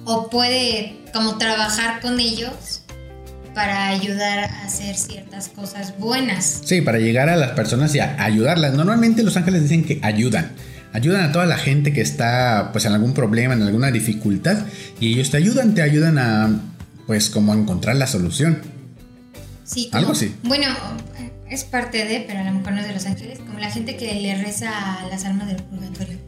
o 0.04 0.30
puede 0.30 0.98
como 1.12 1.38
trabajar 1.38 2.00
con 2.00 2.20
ellos 2.20 2.82
para 3.54 3.88
ayudar 3.88 4.38
a 4.38 4.64
hacer 4.64 4.96
ciertas 4.96 5.48
cosas 5.48 5.98
buenas. 5.98 6.62
Sí, 6.64 6.80
para 6.80 6.98
llegar 6.98 7.28
a 7.28 7.36
las 7.36 7.50
personas 7.50 7.94
y 7.94 8.00
ayudarlas. 8.00 8.74
Normalmente 8.74 9.22
los 9.22 9.36
ángeles 9.36 9.62
dicen 9.62 9.84
que 9.84 10.00
ayudan. 10.02 10.52
Ayudan 10.92 11.24
a 11.24 11.32
toda 11.32 11.46
la 11.46 11.56
gente 11.56 11.92
que 11.92 12.02
está 12.02 12.70
pues 12.72 12.84
en 12.84 12.92
algún 12.92 13.14
problema, 13.14 13.54
en 13.54 13.62
alguna 13.62 13.90
dificultad 13.90 14.58
y 15.00 15.14
ellos 15.14 15.30
te 15.30 15.38
ayudan, 15.38 15.74
te 15.74 15.82
ayudan 15.82 16.18
a 16.18 16.60
pues 17.06 17.30
como 17.30 17.52
a 17.52 17.56
encontrar 17.56 17.96
la 17.96 18.06
solución. 18.06 18.60
Sí, 19.64 19.88
algo 19.92 20.12
así. 20.12 20.34
Bueno, 20.42 20.66
es 21.54 21.64
parte 21.64 22.04
de, 22.04 22.24
pero 22.26 22.40
a 22.40 22.44
lo 22.44 22.52
mejor 22.52 22.72
no 22.72 22.80
es 22.80 22.88
de 22.88 22.94
los 22.94 23.06
ángeles, 23.06 23.38
como 23.38 23.58
la 23.58 23.70
gente 23.70 23.96
que 23.96 24.14
le 24.14 24.34
reza 24.42 25.00
a 25.00 25.06
las 25.08 25.24
almas 25.24 25.48
del 25.48 25.56
purgatorio. 25.56 26.18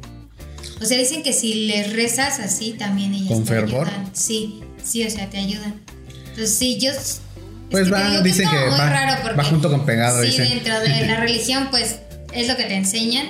O 0.81 0.85
sea, 0.85 0.99
dicen 0.99 1.23
que 1.23 1.33
si 1.33 1.67
le 1.67 1.85
rezas 1.85 2.41
así, 2.41 2.73
también 2.73 3.15
ellas 3.15 3.29
¿Con 3.29 3.47
fervor? 3.47 3.89
Sí, 4.13 4.61
sí, 4.83 5.05
o 5.05 5.11
sea, 5.11 5.31
te 5.31 5.39
ayudan. 5.39 5.81
Entonces, 6.29 6.51
sí, 6.51 6.79
yo... 6.79 6.91
Pues 7.71 7.93
va, 7.93 8.21
dicen 8.21 8.49
que, 8.49 8.57
va, 8.57 9.35
va, 9.37 9.45
junto 9.45 9.71
con 9.71 9.85
pegado. 9.85 10.23
Sí, 10.23 10.37
dentro 10.37 10.79
de 10.81 10.89
la 11.07 11.17
religión, 11.17 11.69
pues 11.71 11.97
es 12.33 12.47
lo 12.47 12.57
que 12.57 12.65
te 12.65 12.75
enseñan 12.75 13.27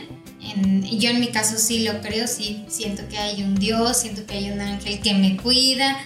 yo 0.99 1.11
en 1.11 1.21
mi 1.21 1.29
caso 1.29 1.57
sí 1.59 1.81
lo 1.81 2.01
creo, 2.01 2.27
sí 2.27 2.65
siento 2.69 3.07
que 3.09 3.19
hay 3.19 3.43
un 3.43 3.55
Dios, 3.55 3.99
siento 3.99 4.27
que 4.27 4.35
hay 4.35 4.51
un 4.51 4.61
ángel 4.61 5.01
que 5.01 5.15
me 5.15 5.37
cuida, 5.37 5.99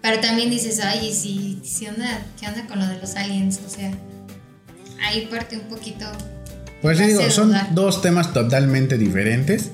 pero 0.00 0.20
también 0.20 0.50
dices, 0.50 0.80
ay, 0.80 1.12
si, 1.12 1.60
si 1.64 1.86
onda, 1.86 2.22
¿qué 2.38 2.46
onda 2.46 2.66
con 2.66 2.78
lo 2.78 2.86
de 2.86 2.98
los 2.98 3.16
aliens? 3.16 3.60
O 3.66 3.70
sea, 3.70 3.92
ahí 5.02 5.26
parte 5.30 5.56
un 5.56 5.68
poquito. 5.68 6.06
Pues 6.82 6.98
sí, 6.98 7.04
digo, 7.04 7.28
son 7.30 7.52
dos 7.72 8.00
temas 8.00 8.32
totalmente 8.32 8.96
diferentes, 8.96 9.70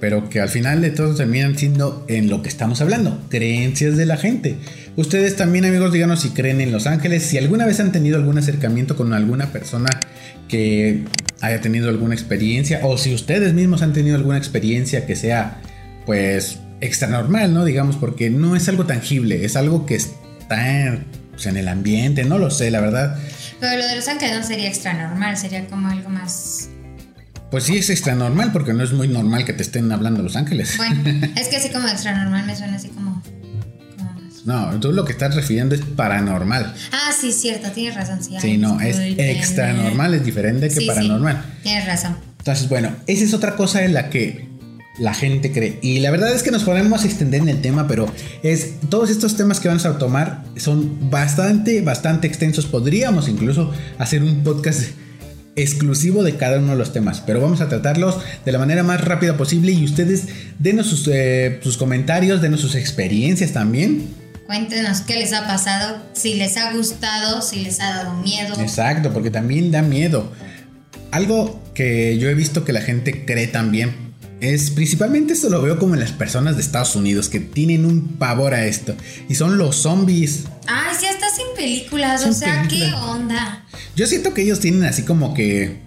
pero 0.00 0.28
que 0.30 0.40
al 0.40 0.48
final 0.48 0.80
de 0.80 0.90
todo 0.90 1.14
terminan 1.14 1.58
siendo 1.58 2.04
en 2.08 2.30
lo 2.30 2.42
que 2.42 2.48
estamos 2.48 2.80
hablando, 2.80 3.20
creencias 3.28 3.96
de 3.96 4.06
la 4.06 4.16
gente. 4.16 4.56
Ustedes 4.96 5.36
también, 5.36 5.66
amigos, 5.66 5.92
díganos 5.92 6.22
si 6.22 6.30
creen 6.30 6.60
en 6.60 6.72
los 6.72 6.86
ángeles, 6.86 7.24
si 7.24 7.36
alguna 7.36 7.66
vez 7.66 7.80
han 7.80 7.92
tenido 7.92 8.16
algún 8.16 8.38
acercamiento 8.38 8.96
con 8.96 9.12
alguna 9.12 9.52
persona 9.52 9.90
que 10.48 11.04
haya 11.40 11.60
tenido 11.60 11.90
alguna 11.90 12.14
experiencia, 12.14 12.80
o 12.82 12.96
si 12.96 13.14
ustedes 13.14 13.52
mismos 13.52 13.82
han 13.82 13.92
tenido 13.92 14.16
alguna 14.16 14.38
experiencia 14.38 15.06
que 15.06 15.16
sea, 15.16 15.60
pues, 16.06 16.58
extra 16.80 17.08
normal, 17.08 17.52
¿no? 17.52 17.64
Digamos, 17.64 17.96
porque 17.96 18.30
no 18.30 18.56
es 18.56 18.68
algo 18.68 18.86
tangible, 18.86 19.44
es 19.44 19.56
algo 19.56 19.84
que 19.84 19.96
está 19.96 20.98
pues, 21.32 21.46
en 21.46 21.56
el 21.56 21.68
ambiente, 21.68 22.24
no 22.24 22.38
lo 22.38 22.50
sé, 22.50 22.70
la 22.70 22.80
verdad. 22.80 23.18
Pero 23.60 23.80
lo 23.80 23.86
de 23.86 23.96
los 23.96 24.08
ángeles 24.08 24.36
no 24.36 24.42
sería 24.42 24.68
extra 24.68 24.92
normal, 24.92 25.36
sería 25.36 25.66
como 25.66 25.88
algo 25.88 26.08
más... 26.10 26.68
Pues 27.50 27.64
sí, 27.64 27.78
es 27.78 27.90
extra 27.90 28.14
normal, 28.14 28.50
porque 28.52 28.74
no 28.74 28.82
es 28.82 28.92
muy 28.92 29.08
normal 29.08 29.44
que 29.44 29.52
te 29.52 29.62
estén 29.62 29.90
hablando 29.92 30.22
los 30.22 30.36
ángeles. 30.36 30.76
Bueno, 30.76 31.02
es 31.36 31.48
que 31.48 31.56
así 31.56 31.70
como 31.70 31.88
extra 31.88 32.16
normal 32.16 32.44
me 32.46 32.56
suena 32.56 32.76
así 32.76 32.88
como... 32.88 33.22
No, 34.44 34.78
tú 34.78 34.92
lo 34.92 35.04
que 35.04 35.10
estás 35.12 35.34
refiriendo 35.34 35.74
es 35.74 35.80
paranormal. 35.80 36.72
Ah, 36.92 37.10
sí, 37.18 37.32
cierto, 37.32 37.68
tienes 37.72 37.96
razón. 37.96 38.22
Sí, 38.22 38.36
sí 38.40 38.56
no, 38.58 38.80
es 38.80 38.96
extra 39.18 39.72
normal, 39.72 40.14
es 40.14 40.24
diferente 40.24 40.68
que 40.68 40.86
paranormal. 40.86 41.42
Sí, 41.42 41.62
tienes 41.64 41.86
razón. 41.86 42.16
Entonces, 42.38 42.68
bueno, 42.68 42.94
esa 43.08 43.24
es 43.24 43.34
otra 43.34 43.56
cosa 43.56 43.84
en 43.84 43.92
la 43.92 44.08
que 44.08 44.45
la 44.98 45.14
gente 45.14 45.52
cree. 45.52 45.78
Y 45.82 46.00
la 46.00 46.10
verdad 46.10 46.34
es 46.34 46.42
que 46.42 46.50
nos 46.50 46.64
podemos 46.64 47.04
extender 47.04 47.42
en 47.42 47.48
el 47.48 47.60
tema, 47.60 47.86
pero 47.86 48.06
es 48.42 48.74
todos 48.88 49.10
estos 49.10 49.36
temas 49.36 49.60
que 49.60 49.68
vamos 49.68 49.86
a 49.86 49.98
tomar 49.98 50.44
son 50.56 51.10
bastante, 51.10 51.80
bastante 51.82 52.26
extensos. 52.26 52.66
Podríamos 52.66 53.28
incluso 53.28 53.72
hacer 53.98 54.22
un 54.22 54.42
podcast 54.42 54.90
exclusivo 55.54 56.22
de 56.22 56.36
cada 56.36 56.58
uno 56.58 56.72
de 56.72 56.78
los 56.78 56.92
temas, 56.92 57.22
pero 57.26 57.40
vamos 57.40 57.60
a 57.60 57.68
tratarlos 57.68 58.18
de 58.44 58.52
la 58.52 58.58
manera 58.58 58.82
más 58.82 59.02
rápida 59.02 59.36
posible 59.36 59.72
y 59.72 59.84
ustedes 59.84 60.24
denos 60.58 60.86
sus, 60.86 61.08
eh, 61.08 61.60
sus 61.62 61.78
comentarios, 61.78 62.42
denos 62.42 62.60
sus 62.60 62.74
experiencias 62.74 63.52
también. 63.52 64.06
Cuéntenos 64.46 65.00
qué 65.00 65.16
les 65.16 65.32
ha 65.32 65.46
pasado, 65.46 65.96
si 66.12 66.34
les 66.34 66.56
ha 66.56 66.72
gustado, 66.72 67.42
si 67.42 67.64
les 67.64 67.80
ha 67.80 67.90
dado 67.90 68.14
miedo. 68.22 68.54
Exacto, 68.60 69.12
porque 69.12 69.30
también 69.30 69.72
da 69.72 69.82
miedo. 69.82 70.30
Algo 71.10 71.62
que 71.74 72.18
yo 72.18 72.28
he 72.28 72.34
visto 72.34 72.64
que 72.64 72.72
la 72.72 72.80
gente 72.80 73.24
cree 73.24 73.46
también 73.46 74.05
es 74.40 74.70
principalmente 74.70 75.32
esto 75.32 75.48
lo 75.48 75.62
veo 75.62 75.78
como 75.78 75.94
en 75.94 76.00
las 76.00 76.12
personas 76.12 76.56
de 76.56 76.62
Estados 76.62 76.94
Unidos 76.94 77.28
que 77.28 77.40
tienen 77.40 77.86
un 77.86 78.16
pavor 78.18 78.54
a 78.54 78.66
esto. 78.66 78.94
Y 79.28 79.34
son 79.34 79.56
los 79.58 79.76
zombies. 79.76 80.44
Ay, 80.66 80.94
sí, 80.98 81.06
hasta 81.06 81.26
sin 81.30 81.46
películas. 81.56 82.24
o 82.26 82.32
sea, 82.32 82.66
¿qué 82.68 82.92
onda? 82.92 83.64
Yo 83.94 84.06
siento 84.06 84.34
que 84.34 84.42
ellos 84.42 84.60
tienen 84.60 84.84
así 84.84 85.02
como 85.02 85.34
que. 85.34 85.84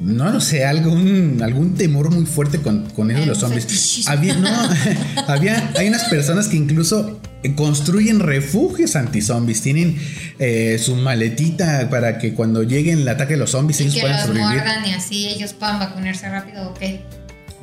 No 0.00 0.30
lo 0.30 0.40
sé, 0.40 0.64
algún, 0.64 1.40
algún 1.42 1.74
temor 1.74 2.12
muy 2.12 2.24
fuerte 2.24 2.58
con, 2.58 2.88
con 2.90 3.10
eso 3.10 3.20
de 3.20 3.26
los 3.26 3.38
zombies. 3.38 4.06
Había, 4.06 4.34
no, 4.36 4.48
había, 5.26 5.72
hay 5.76 5.88
unas 5.88 6.04
personas 6.04 6.46
que 6.46 6.56
incluso 6.56 7.20
construyen 7.56 8.20
refugios 8.20 8.94
anti-zombies. 8.94 9.60
Tienen 9.60 10.00
eh, 10.38 10.78
su 10.80 10.94
maletita 10.94 11.90
para 11.90 12.18
que 12.18 12.34
cuando 12.34 12.62
lleguen 12.62 13.00
el 13.00 13.08
ataque 13.08 13.34
de 13.34 13.40
los 13.40 13.50
zombies 13.50 13.80
ellos 13.80 13.98
puedan 14.00 14.24
sobrevivir. 14.24 14.62
y 14.86 14.90
así 14.92 15.28
ellos 15.28 15.52
puedan 15.52 15.80
vacunarse 15.80 16.28
rápido, 16.28 16.70
ok. 16.70 16.80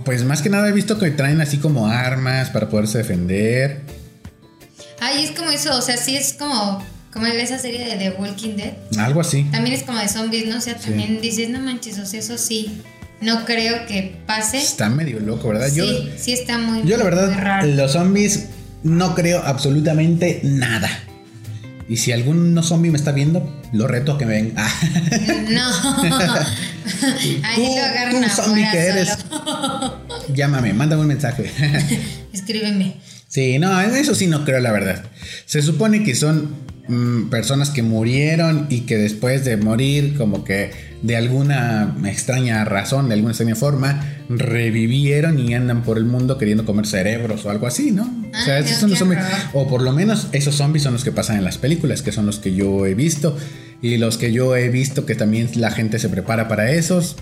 Pues 0.03 0.23
más 0.23 0.41
que 0.41 0.49
nada 0.49 0.67
he 0.67 0.71
visto 0.71 0.99
que 0.99 1.09
traen 1.11 1.41
así 1.41 1.57
como 1.57 1.87
armas 1.87 2.49
para 2.49 2.69
poderse 2.69 2.99
defender. 2.99 3.81
Ay, 4.99 5.25
es 5.25 5.31
como 5.31 5.49
eso, 5.49 5.77
o 5.77 5.81
sea, 5.81 5.97
sí 5.97 6.15
es 6.15 6.33
como 6.33 6.83
como 7.15 7.27
esa 7.27 7.57
serie 7.57 7.85
de 7.85 7.95
The 7.95 8.17
Walking 8.19 8.57
Dead. 8.57 8.73
Algo 8.99 9.21
así. 9.21 9.45
También 9.45 9.73
es 9.73 9.83
como 9.83 9.99
de 9.99 10.09
zombies, 10.09 10.47
¿no? 10.47 10.57
O 10.57 10.61
sea, 10.61 10.75
también 10.75 11.21
dices, 11.21 11.49
no 11.49 11.61
manches, 11.61 11.97
o 11.97 12.05
sea, 12.05 12.19
eso 12.19 12.37
sí. 12.37 12.81
No 13.21 13.45
creo 13.45 13.85
que 13.87 14.17
pase. 14.25 14.57
Está 14.57 14.89
medio 14.89 15.21
loco, 15.21 15.47
¿verdad? 15.47 15.69
Sí, 15.69 15.77
yo, 15.77 15.85
sí 16.17 16.33
está 16.33 16.57
muy 16.57 16.83
Yo 16.85 16.97
la 16.97 17.05
verdad, 17.05 17.63
los 17.63 17.93
zombies 17.93 18.47
no 18.83 19.15
creo 19.15 19.41
absolutamente 19.41 20.41
nada. 20.43 20.89
Y 21.87 21.97
si 21.97 22.11
algún 22.11 22.61
zombie 22.63 22.89
me 22.89 22.97
está 22.97 23.11
viendo, 23.11 23.61
lo 23.71 23.87
reto 23.87 24.13
a 24.13 24.17
que 24.17 24.25
me 24.25 24.33
venga. 24.33 24.63
no. 25.49 25.69
Ahí 27.43 27.75
lo 28.11 28.19
tú, 28.19 28.29
zombie 28.29 28.67
que 28.71 28.77
eres. 28.77 29.17
Llámame, 30.33 30.73
mándame 30.73 31.01
un 31.03 31.07
mensaje. 31.07 31.51
Escríbeme. 32.33 32.97
Sí, 33.27 33.59
no, 33.59 33.79
eso 33.81 34.15
sí 34.15 34.27
no 34.27 34.45
creo 34.45 34.59
la 34.59 34.71
verdad. 34.71 35.03
Se 35.45 35.61
supone 35.61 36.03
que 36.03 36.15
son 36.15 36.64
mm, 36.87 37.29
personas 37.29 37.69
que 37.69 37.83
murieron 37.83 38.67
y 38.69 38.81
que 38.81 38.97
después 38.97 39.45
de 39.45 39.57
morir, 39.57 40.15
como 40.17 40.43
que 40.43 40.71
de 41.01 41.15
alguna 41.15 41.95
extraña 42.05 42.65
razón, 42.65 43.09
de 43.09 43.13
alguna 43.13 43.31
extraña 43.31 43.55
forma, 43.55 44.03
revivieron 44.27 45.39
y 45.39 45.53
andan 45.53 45.83
por 45.83 45.97
el 45.97 46.05
mundo 46.05 46.37
queriendo 46.37 46.65
comer 46.65 46.87
cerebros 46.87 47.45
o 47.45 47.51
algo 47.51 47.67
así, 47.67 47.91
¿no? 47.91 48.03
o 48.03 48.43
sea, 48.43 48.59
esos 48.59 48.77
son 48.77 48.89
los 48.89 48.99
zombies. 48.99 49.21
O 49.53 49.67
por 49.67 49.81
lo 49.81 49.91
menos 49.91 50.27
esos 50.31 50.55
zombies 50.55 50.83
son 50.83 50.93
los 50.93 51.03
que 51.03 51.11
pasan 51.11 51.37
en 51.37 51.43
las 51.43 51.57
películas, 51.57 52.01
que 52.01 52.11
son 52.11 52.25
los 52.25 52.39
que 52.39 52.53
yo 52.53 52.85
he 52.85 52.95
visto. 52.95 53.37
Y 53.81 53.97
los 53.97 54.17
que 54.17 54.31
yo 54.31 54.55
he 54.55 54.69
visto 54.69 55.05
que 55.05 55.15
también 55.15 55.49
la 55.55 55.69
gente 55.71 55.99
se 55.99 56.09
prepara 56.09 56.47
para 56.47 56.71
esos. 56.71 57.17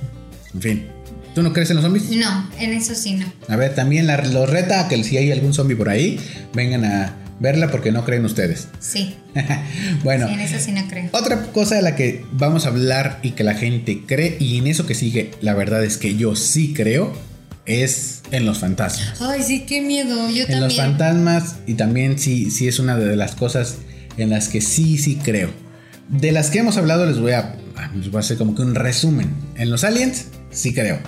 En 0.53 0.61
fin. 0.61 0.87
¿Tú 1.35 1.41
no 1.41 1.51
crees 1.51 1.69
en 1.71 1.77
los 1.77 1.83
zombies? 1.83 2.11
No, 2.11 2.49
en 2.59 2.73
eso 2.73 2.93
sí 2.93 3.15
no. 3.15 3.25
A 3.47 3.55
ver, 3.55 3.73
también 3.73 4.05
la, 4.05 4.23
los 4.23 4.49
reta 4.49 4.81
a 4.81 4.87
que 4.87 5.03
si 5.03 5.17
hay 5.17 5.31
algún 5.31 5.53
zombie 5.53 5.75
por 5.75 5.89
ahí, 5.89 6.19
vengan 6.53 6.85
a 6.85 7.15
verla 7.43 7.69
porque 7.69 7.91
no 7.91 8.05
creen 8.05 8.23
ustedes. 8.23 8.69
Sí. 8.79 9.17
bueno. 10.03 10.27
Sí, 10.29 10.33
en 10.33 10.39
eso 10.39 10.57
sí 10.59 10.71
no 10.71 10.87
creo. 10.87 11.09
Otra 11.11 11.43
cosa 11.51 11.75
de 11.75 11.81
la 11.81 11.97
que 11.97 12.25
vamos 12.31 12.65
a 12.65 12.69
hablar 12.69 13.19
y 13.21 13.31
que 13.31 13.43
la 13.43 13.53
gente 13.53 14.03
cree, 14.07 14.37
y 14.39 14.57
en 14.57 14.67
eso 14.67 14.87
que 14.87 14.95
sigue, 14.95 15.31
la 15.41 15.53
verdad 15.53 15.83
es 15.83 15.97
que 15.97 16.15
yo 16.15 16.37
sí 16.37 16.73
creo, 16.73 17.13
es 17.65 18.21
en 18.31 18.45
los 18.45 18.59
fantasmas. 18.59 19.21
Ay, 19.21 19.43
sí, 19.43 19.65
qué 19.67 19.81
miedo. 19.81 20.29
Yo 20.29 20.45
también. 20.45 20.51
En 20.51 20.61
los 20.61 20.77
fantasmas, 20.77 21.57
y 21.67 21.73
también 21.73 22.17
sí, 22.17 22.49
sí 22.49 22.69
es 22.69 22.79
una 22.79 22.97
de 22.97 23.17
las 23.17 23.35
cosas 23.35 23.79
en 24.15 24.29
las 24.29 24.47
que 24.47 24.61
sí, 24.61 24.97
sí 24.97 25.17
creo. 25.17 25.49
De 26.07 26.31
las 26.31 26.49
que 26.49 26.59
hemos 26.59 26.77
hablado 26.77 27.05
les 27.05 27.19
voy 27.19 27.33
a, 27.33 27.57
les 27.93 28.09
voy 28.09 28.17
a 28.17 28.19
hacer 28.21 28.37
como 28.37 28.55
que 28.55 28.61
un 28.61 28.73
resumen. 28.73 29.29
En 29.57 29.69
los 29.69 29.83
aliens, 29.83 30.27
sí 30.49 30.73
creo. 30.73 30.99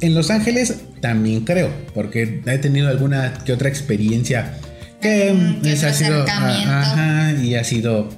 En 0.00 0.14
Los 0.14 0.30
Ángeles 0.30 0.74
también 1.00 1.44
creo, 1.44 1.70
porque 1.94 2.42
he 2.44 2.58
tenido 2.58 2.88
alguna 2.88 3.44
que 3.44 3.52
otra 3.52 3.68
experiencia 3.68 4.58
que 5.00 5.32
mm, 5.32 5.84
ha 5.84 5.92
sido 5.92 6.24
ajá, 6.28 7.32
y 7.32 7.54
ha 7.54 7.64
sido 7.64 8.08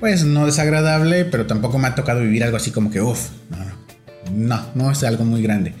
pues 0.00 0.24
no 0.24 0.46
desagradable, 0.46 1.26
pero 1.26 1.46
tampoco 1.46 1.78
me 1.78 1.88
ha 1.88 1.94
tocado 1.94 2.20
vivir 2.20 2.42
algo 2.42 2.56
así 2.56 2.70
como 2.70 2.90
que 2.90 3.00
uff, 3.00 3.28
no, 3.50 3.66
no, 4.32 4.66
no 4.74 4.90
es 4.90 5.02
algo 5.04 5.24
muy 5.24 5.42
grande. 5.42 5.74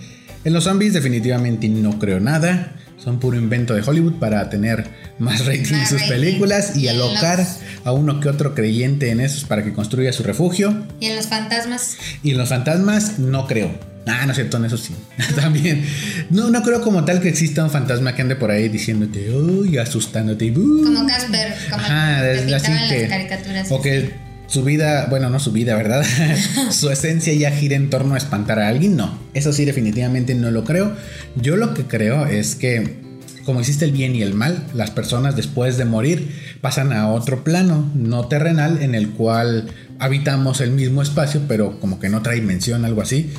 En 0.44 0.52
los 0.52 0.64
zombies 0.64 0.92
definitivamente 0.92 1.68
no 1.68 1.98
creo 1.98 2.20
nada. 2.20 2.76
Son 2.96 3.18
puro 3.18 3.38
invento 3.38 3.74
de 3.74 3.82
Hollywood 3.82 4.18
para 4.18 4.50
tener 4.50 4.84
más 5.18 5.46
rating 5.46 5.74
en 5.74 5.86
sus 5.86 6.02
películas 6.02 6.76
y, 6.76 6.88
alocar 6.88 7.46
a 7.84 7.92
uno 7.92 8.20
que 8.20 8.28
otro 8.28 8.54
creyente 8.54 9.10
en 9.10 9.20
esos 9.20 9.44
para 9.44 9.64
que 9.64 9.72
construya 9.72 10.12
su 10.12 10.22
refugio. 10.22 10.86
¿Y 11.00 11.06
en 11.06 11.16
los 11.16 11.26
fantasmas? 11.26 11.96
Y 12.22 12.32
en 12.32 12.38
los 12.38 12.50
fantasmas 12.50 13.18
no 13.18 13.46
creo. 13.46 13.70
Ah, 14.06 14.24
no 14.24 14.32
es 14.32 14.36
cierto, 14.36 14.56
en 14.56 14.64
eso 14.64 14.76
sí. 14.76 14.94
También. 15.36 15.84
No, 16.30 16.50
no 16.50 16.62
creo 16.62 16.80
como 16.80 17.04
tal 17.04 17.20
que 17.20 17.28
exista 17.28 17.62
un 17.62 17.70
fantasma 17.70 18.14
que 18.14 18.22
ande 18.22 18.36
por 18.36 18.50
ahí 18.50 18.68
diciéndote, 18.68 19.30
uy, 19.30 19.78
asustándote. 19.78 20.52
Como 20.52 21.06
Casper, 21.06 21.54
como 21.70 21.82
Ajá, 21.82 22.20
te 22.22 22.54
así 22.54 22.72
que, 22.88 23.00
las 23.00 23.10
caricaturas. 23.10 23.70
O 23.70 23.80
que 23.80 24.30
su 24.46 24.64
vida, 24.64 25.06
bueno, 25.08 25.30
no 25.30 25.38
su 25.38 25.52
vida, 25.52 25.76
¿verdad? 25.76 26.04
su 26.70 26.90
esencia 26.90 27.32
ya 27.34 27.50
gira 27.52 27.76
en 27.76 27.88
torno 27.88 28.14
a 28.14 28.18
espantar 28.18 28.58
a 28.58 28.68
alguien, 28.68 28.96
no. 28.96 29.18
Eso 29.34 29.52
sí, 29.52 29.64
definitivamente 29.64 30.34
no 30.34 30.50
lo 30.50 30.64
creo. 30.64 30.96
Yo 31.36 31.56
lo 31.56 31.74
que 31.74 31.84
creo 31.84 32.26
es 32.26 32.56
que, 32.56 32.96
como 33.44 33.60
existe 33.60 33.84
el 33.84 33.92
bien 33.92 34.16
y 34.16 34.22
el 34.22 34.34
mal, 34.34 34.64
las 34.74 34.90
personas 34.90 35.36
después 35.36 35.76
de 35.76 35.84
morir 35.84 36.34
pasan 36.60 36.92
a 36.92 37.10
otro 37.10 37.44
plano 37.44 37.90
no 37.94 38.26
terrenal 38.26 38.82
en 38.82 38.94
el 38.94 39.10
cual 39.10 39.68
habitamos 40.00 40.60
el 40.60 40.72
mismo 40.72 41.02
espacio, 41.02 41.42
pero 41.46 41.78
como 41.78 42.00
que 42.00 42.08
en 42.08 42.14
otra 42.14 42.32
dimensión, 42.32 42.84
algo 42.84 43.02
así. 43.02 43.30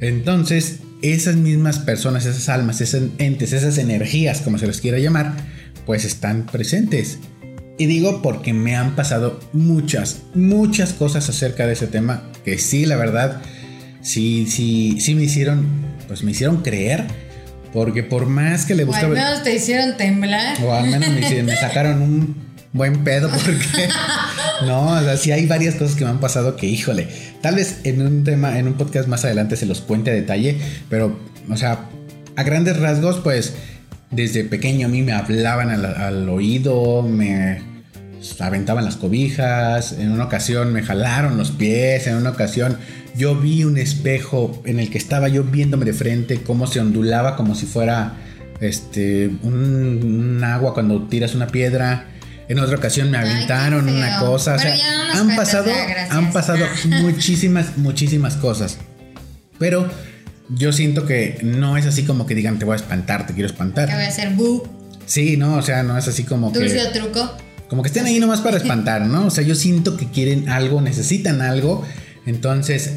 Entonces, 0.00 0.78
esas 1.02 1.36
mismas 1.36 1.78
personas, 1.78 2.26
esas 2.26 2.48
almas, 2.48 2.80
esos 2.80 3.02
entes, 3.18 3.52
esas 3.52 3.78
energías, 3.78 4.40
como 4.40 4.58
se 4.58 4.66
les 4.66 4.80
quiera 4.80 4.98
llamar, 4.98 5.34
pues 5.86 6.04
están 6.04 6.46
presentes 6.46 7.18
y 7.78 7.86
digo 7.86 8.20
porque 8.22 8.52
me 8.52 8.74
han 8.74 8.96
pasado 8.96 9.38
muchas, 9.52 10.22
muchas 10.34 10.92
cosas 10.92 11.28
acerca 11.28 11.66
de 11.66 11.74
ese 11.74 11.86
tema 11.86 12.24
que 12.44 12.58
sí, 12.58 12.84
la 12.84 12.96
verdad, 12.96 13.40
sí, 14.02 14.46
sí, 14.50 14.98
sí 15.00 15.14
me 15.14 15.22
hicieron, 15.22 15.64
pues 16.08 16.24
me 16.24 16.32
hicieron 16.32 16.62
creer. 16.62 17.04
Porque 17.72 18.02
por 18.02 18.26
más 18.26 18.64
que 18.64 18.74
le 18.74 18.84
gustaba... 18.84 19.08
O 19.08 19.10
al 19.10 19.14
menos 19.16 19.42
te 19.44 19.54
hicieron 19.54 19.96
temblar. 19.98 20.56
O 20.64 20.72
al 20.72 20.88
menos 20.88 21.10
me, 21.10 21.54
sacaron 21.54 22.00
un 22.00 22.47
buen 22.72 23.04
pedo 23.04 23.28
porque... 23.28 23.88
no, 24.66 24.92
o 24.92 25.00
sea, 25.00 25.16
sí 25.16 25.32
hay 25.32 25.46
varias 25.46 25.74
cosas 25.76 25.96
que 25.96 26.04
me 26.04 26.10
han 26.10 26.20
pasado 26.20 26.56
que, 26.56 26.66
híjole, 26.66 27.08
tal 27.40 27.56
vez 27.56 27.80
en 27.84 28.02
un 28.02 28.24
tema, 28.24 28.58
en 28.58 28.68
un 28.68 28.74
podcast 28.74 29.08
más 29.08 29.24
adelante 29.24 29.56
se 29.56 29.66
los 29.66 29.80
cuente 29.80 30.10
a 30.10 30.14
detalle, 30.14 30.58
pero, 30.88 31.18
o 31.50 31.56
sea, 31.56 31.88
a 32.36 32.42
grandes 32.42 32.78
rasgos, 32.78 33.20
pues 33.20 33.54
desde 34.10 34.44
pequeño 34.44 34.86
a 34.86 34.90
mí 34.90 35.02
me 35.02 35.12
hablaban 35.12 35.70
al, 35.70 36.28
oído, 36.28 37.02
me 37.02 37.62
aventaban 38.40 38.84
las 38.84 38.96
cobijas, 38.96 39.92
en 39.92 40.12
una 40.12 40.24
ocasión 40.24 40.72
me 40.72 40.82
jalaron 40.82 41.36
los 41.36 41.50
pies, 41.50 42.06
en 42.06 42.16
una 42.16 42.30
ocasión 42.30 42.78
yo 43.16 43.34
vi 43.34 43.64
un 43.64 43.78
espejo 43.78 44.62
en 44.64 44.78
el 44.78 44.90
que 44.90 44.98
estaba 44.98 45.28
yo 45.28 45.44
viéndome 45.44 45.84
de 45.84 45.92
frente, 45.92 46.40
cómo 46.42 46.66
se 46.66 46.80
ondulaba 46.80 47.36
como 47.36 47.54
si 47.54 47.66
fuera 47.66 48.14
este 48.60 49.30
un 49.42 50.40
agua 50.44 50.74
cuando 50.74 51.02
tiras 51.08 51.34
una 51.34 51.48
piedra. 51.48 52.06
En 52.48 52.58
otra 52.58 52.76
ocasión 52.76 53.10
me 53.10 53.18
Ay, 53.18 53.30
aventaron 53.30 53.88
una 53.88 54.18
cosa. 54.20 54.54
O 54.54 54.56
Pero 54.56 54.70
sea, 54.70 54.76
ya 54.76 54.96
no 54.96 55.08
nos 55.08 55.16
han 55.16 55.36
pasado, 55.36 55.66
ya, 55.66 56.08
han 56.10 56.32
pasado 56.32 56.64
muchísimas, 57.02 57.76
muchísimas 57.76 58.36
cosas. 58.36 58.78
Pero 59.58 59.88
yo 60.48 60.72
siento 60.72 61.04
que 61.04 61.38
no 61.42 61.76
es 61.76 61.86
así 61.86 62.04
como 62.04 62.26
que 62.26 62.34
digan 62.34 62.58
te 62.58 62.64
voy 62.64 62.72
a 62.74 62.76
espantar, 62.76 63.26
te 63.26 63.34
quiero 63.34 63.48
espantar. 63.48 63.90
voy 63.92 64.04
a 64.04 64.08
hacer 64.08 64.30
bu, 64.30 64.66
Sí, 65.08 65.38
no, 65.38 65.56
o 65.56 65.62
sea, 65.62 65.82
no 65.82 65.96
es 65.96 66.06
así 66.06 66.24
como 66.24 66.52
que. 66.52 66.58
dulce 66.60 66.80
o 66.86 66.92
truco. 66.92 67.32
Como 67.68 67.82
que 67.82 67.88
estén 67.88 68.04
ahí 68.06 68.20
nomás 68.20 68.40
para 68.40 68.56
espantar, 68.62 69.02
¿no? 69.06 69.26
O 69.26 69.30
sea, 69.30 69.42
yo 69.42 69.54
siento 69.54 69.96
que 69.96 70.06
quieren 70.10 70.48
algo, 70.48 70.80
necesitan 70.80 71.40
algo, 71.40 71.84
entonces 72.26 72.92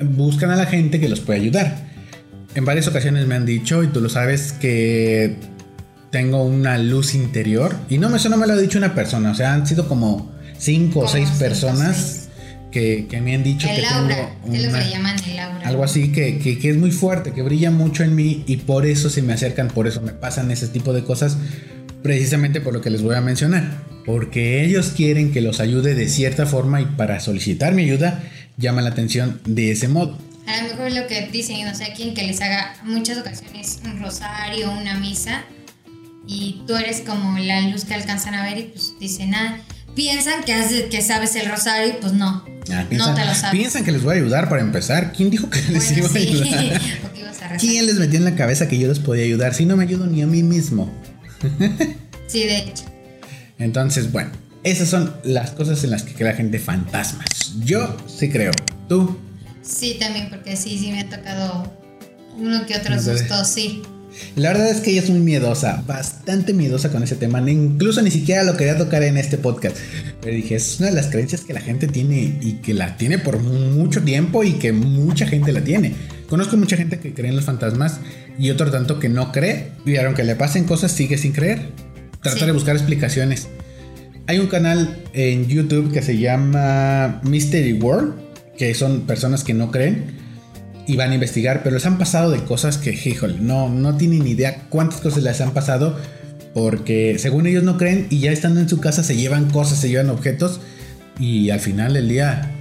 buscan 0.00 0.50
a 0.50 0.56
la 0.56 0.66
gente 0.66 1.00
que 1.00 1.08
los 1.08 1.20
puede 1.20 1.40
ayudar. 1.40 1.88
En 2.54 2.64
varias 2.64 2.86
ocasiones 2.88 3.26
me 3.26 3.34
han 3.34 3.44
dicho, 3.44 3.82
y 3.82 3.88
tú 3.88 4.00
lo 4.00 4.08
sabes, 4.08 4.52
que 4.52 5.36
tengo 6.10 6.42
una 6.44 6.78
luz 6.78 7.14
interior. 7.14 7.74
Y 7.88 7.98
no, 7.98 8.14
eso 8.14 8.28
no 8.28 8.36
me 8.36 8.46
lo 8.46 8.54
ha 8.54 8.56
dicho 8.56 8.78
una 8.78 8.94
persona, 8.94 9.30
o 9.30 9.34
sea, 9.34 9.54
han 9.54 9.66
sido 9.66 9.88
como 9.88 10.32
cinco 10.58 11.00
o 11.00 11.08
seis 11.08 11.28
personas 11.38 11.96
seis. 11.96 12.24
Que, 12.70 13.06
que 13.08 13.20
me 13.22 13.34
han 13.34 13.42
dicho 13.42 13.66
que 13.66 13.76
El 13.76 13.84
aura, 13.86 14.14
tengo 14.42 14.50
que 14.52 14.56
es 14.58 14.62
lo 14.64 14.68
que 14.68 14.74
una- 14.74 14.84
le 14.84 14.90
llaman 14.90 15.16
el 15.26 15.38
aura. 15.38 15.68
algo 15.68 15.84
así 15.84 16.12
que, 16.12 16.38
que- 16.38 16.58
que 16.58 16.68
es 16.70 16.76
muy 16.76 16.90
fuerte, 16.90 17.32
que 17.32 17.40
brilla 17.42 17.70
mucho 17.70 18.04
en 18.04 18.14
mí 18.14 18.44
y 18.46 18.58
por 18.58 18.84
eso 18.84 19.08
se 19.08 19.22
me 19.22 19.32
acercan, 19.32 19.68
por 19.68 19.86
eso 19.86 20.02
me 20.02 20.12
pasan 20.12 20.50
ese 20.50 20.68
tipo 20.68 20.92
de 20.92 21.02
cosas, 21.02 21.38
precisamente 22.02 22.60
por 22.60 22.72
lo 22.74 22.80
que 22.80 22.90
les 22.90 23.02
voy 23.02 23.14
a 23.14 23.20
mencionar. 23.20 23.82
Porque 24.04 24.64
ellos 24.64 24.92
quieren 24.96 25.32
que 25.32 25.40
los 25.40 25.60
ayude 25.60 25.94
de 25.94 26.08
cierta 26.08 26.46
forma 26.46 26.80
y 26.80 26.84
para 26.86 27.20
solicitar 27.20 27.74
mi 27.74 27.82
ayuda 27.84 28.22
llaman 28.56 28.84
la 28.84 28.90
atención 28.90 29.40
de 29.46 29.70
ese 29.70 29.88
modo. 29.88 30.18
A 30.46 30.62
lo 30.62 30.68
mejor 30.68 30.92
lo 30.92 31.06
que 31.06 31.28
dicen, 31.30 31.66
o 31.68 31.74
sea, 31.74 31.92
quien 31.94 32.14
que 32.14 32.22
les 32.26 32.40
haga 32.40 32.74
muchas 32.84 33.18
ocasiones 33.18 33.80
un 33.84 34.00
rosario, 34.00 34.70
una 34.72 34.98
misa, 34.98 35.42
y 36.28 36.62
tú 36.66 36.76
eres 36.76 37.00
como 37.00 37.38
la 37.38 37.62
luz 37.62 37.84
que 37.84 37.94
alcanzan 37.94 38.34
a 38.34 38.44
ver 38.44 38.58
y 38.58 38.62
pues 38.64 38.92
dicen 39.00 39.30
nada. 39.30 39.58
Piensan 39.96 40.44
que, 40.44 40.88
que 40.90 41.02
sabes 41.02 41.34
el 41.34 41.48
rosario 41.48 41.88
y 41.88 42.00
pues 42.00 42.12
no. 42.12 42.44
Ah, 42.70 42.84
no 42.90 43.14
te 43.14 43.24
lo 43.24 43.34
sabes. 43.34 43.50
piensan 43.58 43.82
que 43.84 43.90
les 43.90 44.02
voy 44.02 44.14
a 44.14 44.16
ayudar 44.20 44.48
para 44.48 44.60
empezar. 44.60 45.12
¿Quién 45.12 45.30
dijo 45.30 45.48
que 45.50 45.60
les 45.70 45.88
Bueno, 45.88 45.98
iba 45.98 46.06
a 46.06 46.10
sí. 46.10 46.18
ayudar? 46.28 46.80
¿O 47.04 47.12
qué 47.14 47.20
ibas 47.20 47.42
a? 47.42 47.56
¿Quién 47.56 47.86
les 47.86 47.96
metió 47.96 48.18
en 48.18 48.24
la 48.26 48.36
cabeza 48.36 48.68
que 48.68 48.78
yo 48.78 48.86
les 48.88 48.98
podía 48.98 49.24
ayudar? 49.24 49.54
Si 49.54 49.64
no 49.64 49.76
me 49.76 49.84
ayudo 49.84 50.06
ni 50.06 50.22
a 50.22 50.26
mí 50.26 50.42
mismo. 50.42 50.92
Sí, 52.28 52.44
de 52.44 52.58
hecho. 52.58 52.84
Entonces, 53.58 54.12
bueno, 54.12 54.30
esas 54.62 54.90
son 54.90 55.14
las 55.24 55.52
cosas 55.52 55.82
en 55.84 55.90
las 55.90 56.02
que 56.02 56.12
cree 56.12 56.28
la 56.30 56.36
gente 56.36 56.58
fantasmas. 56.58 57.26
Yo 57.64 57.96
sí 58.06 58.28
creo. 58.28 58.52
¿Tú? 58.86 59.16
Sí, 59.62 59.96
también, 59.98 60.28
porque 60.28 60.54
sí, 60.54 60.78
sí 60.78 60.92
me 60.92 61.00
ha 61.00 61.08
tocado 61.08 61.74
uno 62.36 62.66
que 62.66 62.76
otro 62.76 62.94
No 62.96 63.00
susto, 63.02 63.46
sí. 63.46 63.80
La 64.36 64.50
verdad 64.52 64.70
es 64.70 64.80
que 64.80 64.90
ella 64.92 65.02
es 65.02 65.10
muy 65.10 65.20
miedosa, 65.20 65.82
bastante 65.86 66.52
miedosa 66.54 66.90
con 66.90 67.02
ese 67.02 67.16
tema. 67.16 67.38
Incluso 67.50 68.02
ni 68.02 68.10
siquiera 68.10 68.44
lo 68.44 68.56
quería 68.56 68.76
tocar 68.78 69.02
en 69.02 69.16
este 69.16 69.38
podcast. 69.38 69.76
Pero 70.20 70.34
dije, 70.36 70.54
es 70.56 70.78
una 70.80 70.88
de 70.90 70.94
las 70.94 71.06
creencias 71.08 71.42
que 71.42 71.52
la 71.52 71.60
gente 71.60 71.86
tiene 71.86 72.38
y 72.40 72.54
que 72.62 72.74
la 72.74 72.96
tiene 72.96 73.18
por 73.18 73.38
mucho 73.40 74.02
tiempo 74.02 74.44
y 74.44 74.52
que 74.54 74.72
mucha 74.72 75.26
gente 75.26 75.52
la 75.52 75.62
tiene. 75.62 75.94
Conozco 76.28 76.56
mucha 76.56 76.76
gente 76.76 76.98
que 76.98 77.14
cree 77.14 77.30
en 77.30 77.36
los 77.36 77.44
fantasmas 77.46 78.00
y 78.38 78.50
otro 78.50 78.70
tanto 78.70 78.98
que 79.00 79.08
no 79.08 79.32
cree. 79.32 79.70
Y 79.86 79.96
aunque 79.96 80.24
le 80.24 80.34
pasen 80.36 80.64
cosas, 80.64 80.92
sigue 80.92 81.16
sin 81.18 81.32
creer. 81.32 81.70
Trata 82.22 82.38
Sí. 82.40 82.46
de 82.46 82.52
buscar 82.52 82.76
explicaciones. 82.76 83.48
Hay 84.26 84.38
un 84.38 84.48
canal 84.48 84.98
en 85.14 85.46
YouTube 85.48 85.90
que 85.92 86.02
se 86.02 86.18
llama 86.18 87.20
Mystery 87.24 87.72
World, 87.74 88.14
que 88.58 88.74
son 88.74 89.02
personas 89.02 89.42
que 89.42 89.54
no 89.54 89.70
creen 89.70 90.27
y 90.88 90.96
van 90.96 91.10
a 91.10 91.14
investigar, 91.14 91.62
pero 91.62 91.74
les 91.74 91.84
han 91.84 91.98
pasado 91.98 92.30
de 92.30 92.42
cosas 92.42 92.78
que, 92.78 92.90
híjole, 92.92 93.36
no, 93.38 93.68
no 93.68 93.96
tienen 93.98 94.24
ni 94.24 94.30
idea 94.30 94.62
cuántas 94.70 95.02
cosas 95.02 95.22
les 95.22 95.38
han 95.42 95.52
pasado, 95.52 95.96
porque 96.54 97.16
según 97.18 97.46
ellos 97.46 97.62
no 97.62 97.76
creen 97.76 98.06
y 98.08 98.20
ya 98.20 98.32
estando 98.32 98.58
en 98.58 98.70
su 98.70 98.80
casa 98.80 99.02
se 99.04 99.14
llevan 99.14 99.50
cosas, 99.50 99.78
se 99.78 99.90
llevan 99.90 100.08
objetos 100.08 100.60
y 101.20 101.50
al 101.50 101.60
final 101.60 101.92
del 101.92 102.08
día 102.08 102.52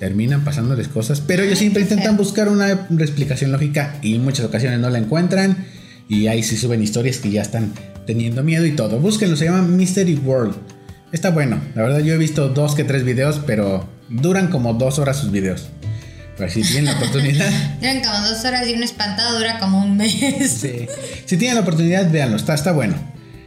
terminan 0.00 0.42
pasándoles 0.42 0.88
cosas, 0.88 1.20
pero 1.20 1.42
ellos 1.42 1.58
siempre 1.58 1.82
intentan 1.82 2.16
buscar 2.16 2.48
una 2.48 2.72
explicación 2.98 3.52
lógica 3.52 3.98
y 4.00 4.14
en 4.14 4.24
muchas 4.24 4.46
ocasiones 4.46 4.80
no 4.80 4.88
la 4.88 4.98
encuentran 4.98 5.66
y 6.08 6.28
ahí 6.28 6.42
sí 6.42 6.56
suben 6.56 6.82
historias 6.82 7.18
que 7.18 7.30
ya 7.30 7.42
están 7.42 7.74
teniendo 8.06 8.42
miedo 8.42 8.64
y 8.64 8.72
todo. 8.72 9.00
Búsquenlo, 9.00 9.36
se 9.36 9.44
llama 9.44 9.60
Mystery 9.62 10.14
World. 10.14 10.54
Está 11.12 11.30
bueno, 11.30 11.60
la 11.74 11.82
verdad 11.82 11.98
yo 11.98 12.14
he 12.14 12.18
visto 12.18 12.48
dos 12.48 12.74
que 12.74 12.84
tres 12.84 13.04
videos, 13.04 13.42
pero 13.46 13.86
duran 14.08 14.48
como 14.48 14.72
dos 14.72 14.98
horas 14.98 15.18
sus 15.18 15.30
videos. 15.30 15.68
Pero 16.36 16.50
si 16.50 16.62
tienen 16.62 16.86
la 16.86 16.92
oportunidad, 16.92 17.50
Duran 17.80 18.02
como 18.02 18.28
dos 18.28 18.44
horas 18.44 18.66
y 18.68 18.74
un 18.74 18.82
espantado 18.82 19.38
dura 19.38 19.58
como 19.60 19.82
un 19.84 19.96
mes. 19.96 20.50
sí. 20.50 20.86
si 21.26 21.36
tienen 21.36 21.54
la 21.56 21.60
oportunidad, 21.62 22.10
véanlo, 22.10 22.36
está, 22.36 22.54
está 22.54 22.72
bueno. 22.72 22.96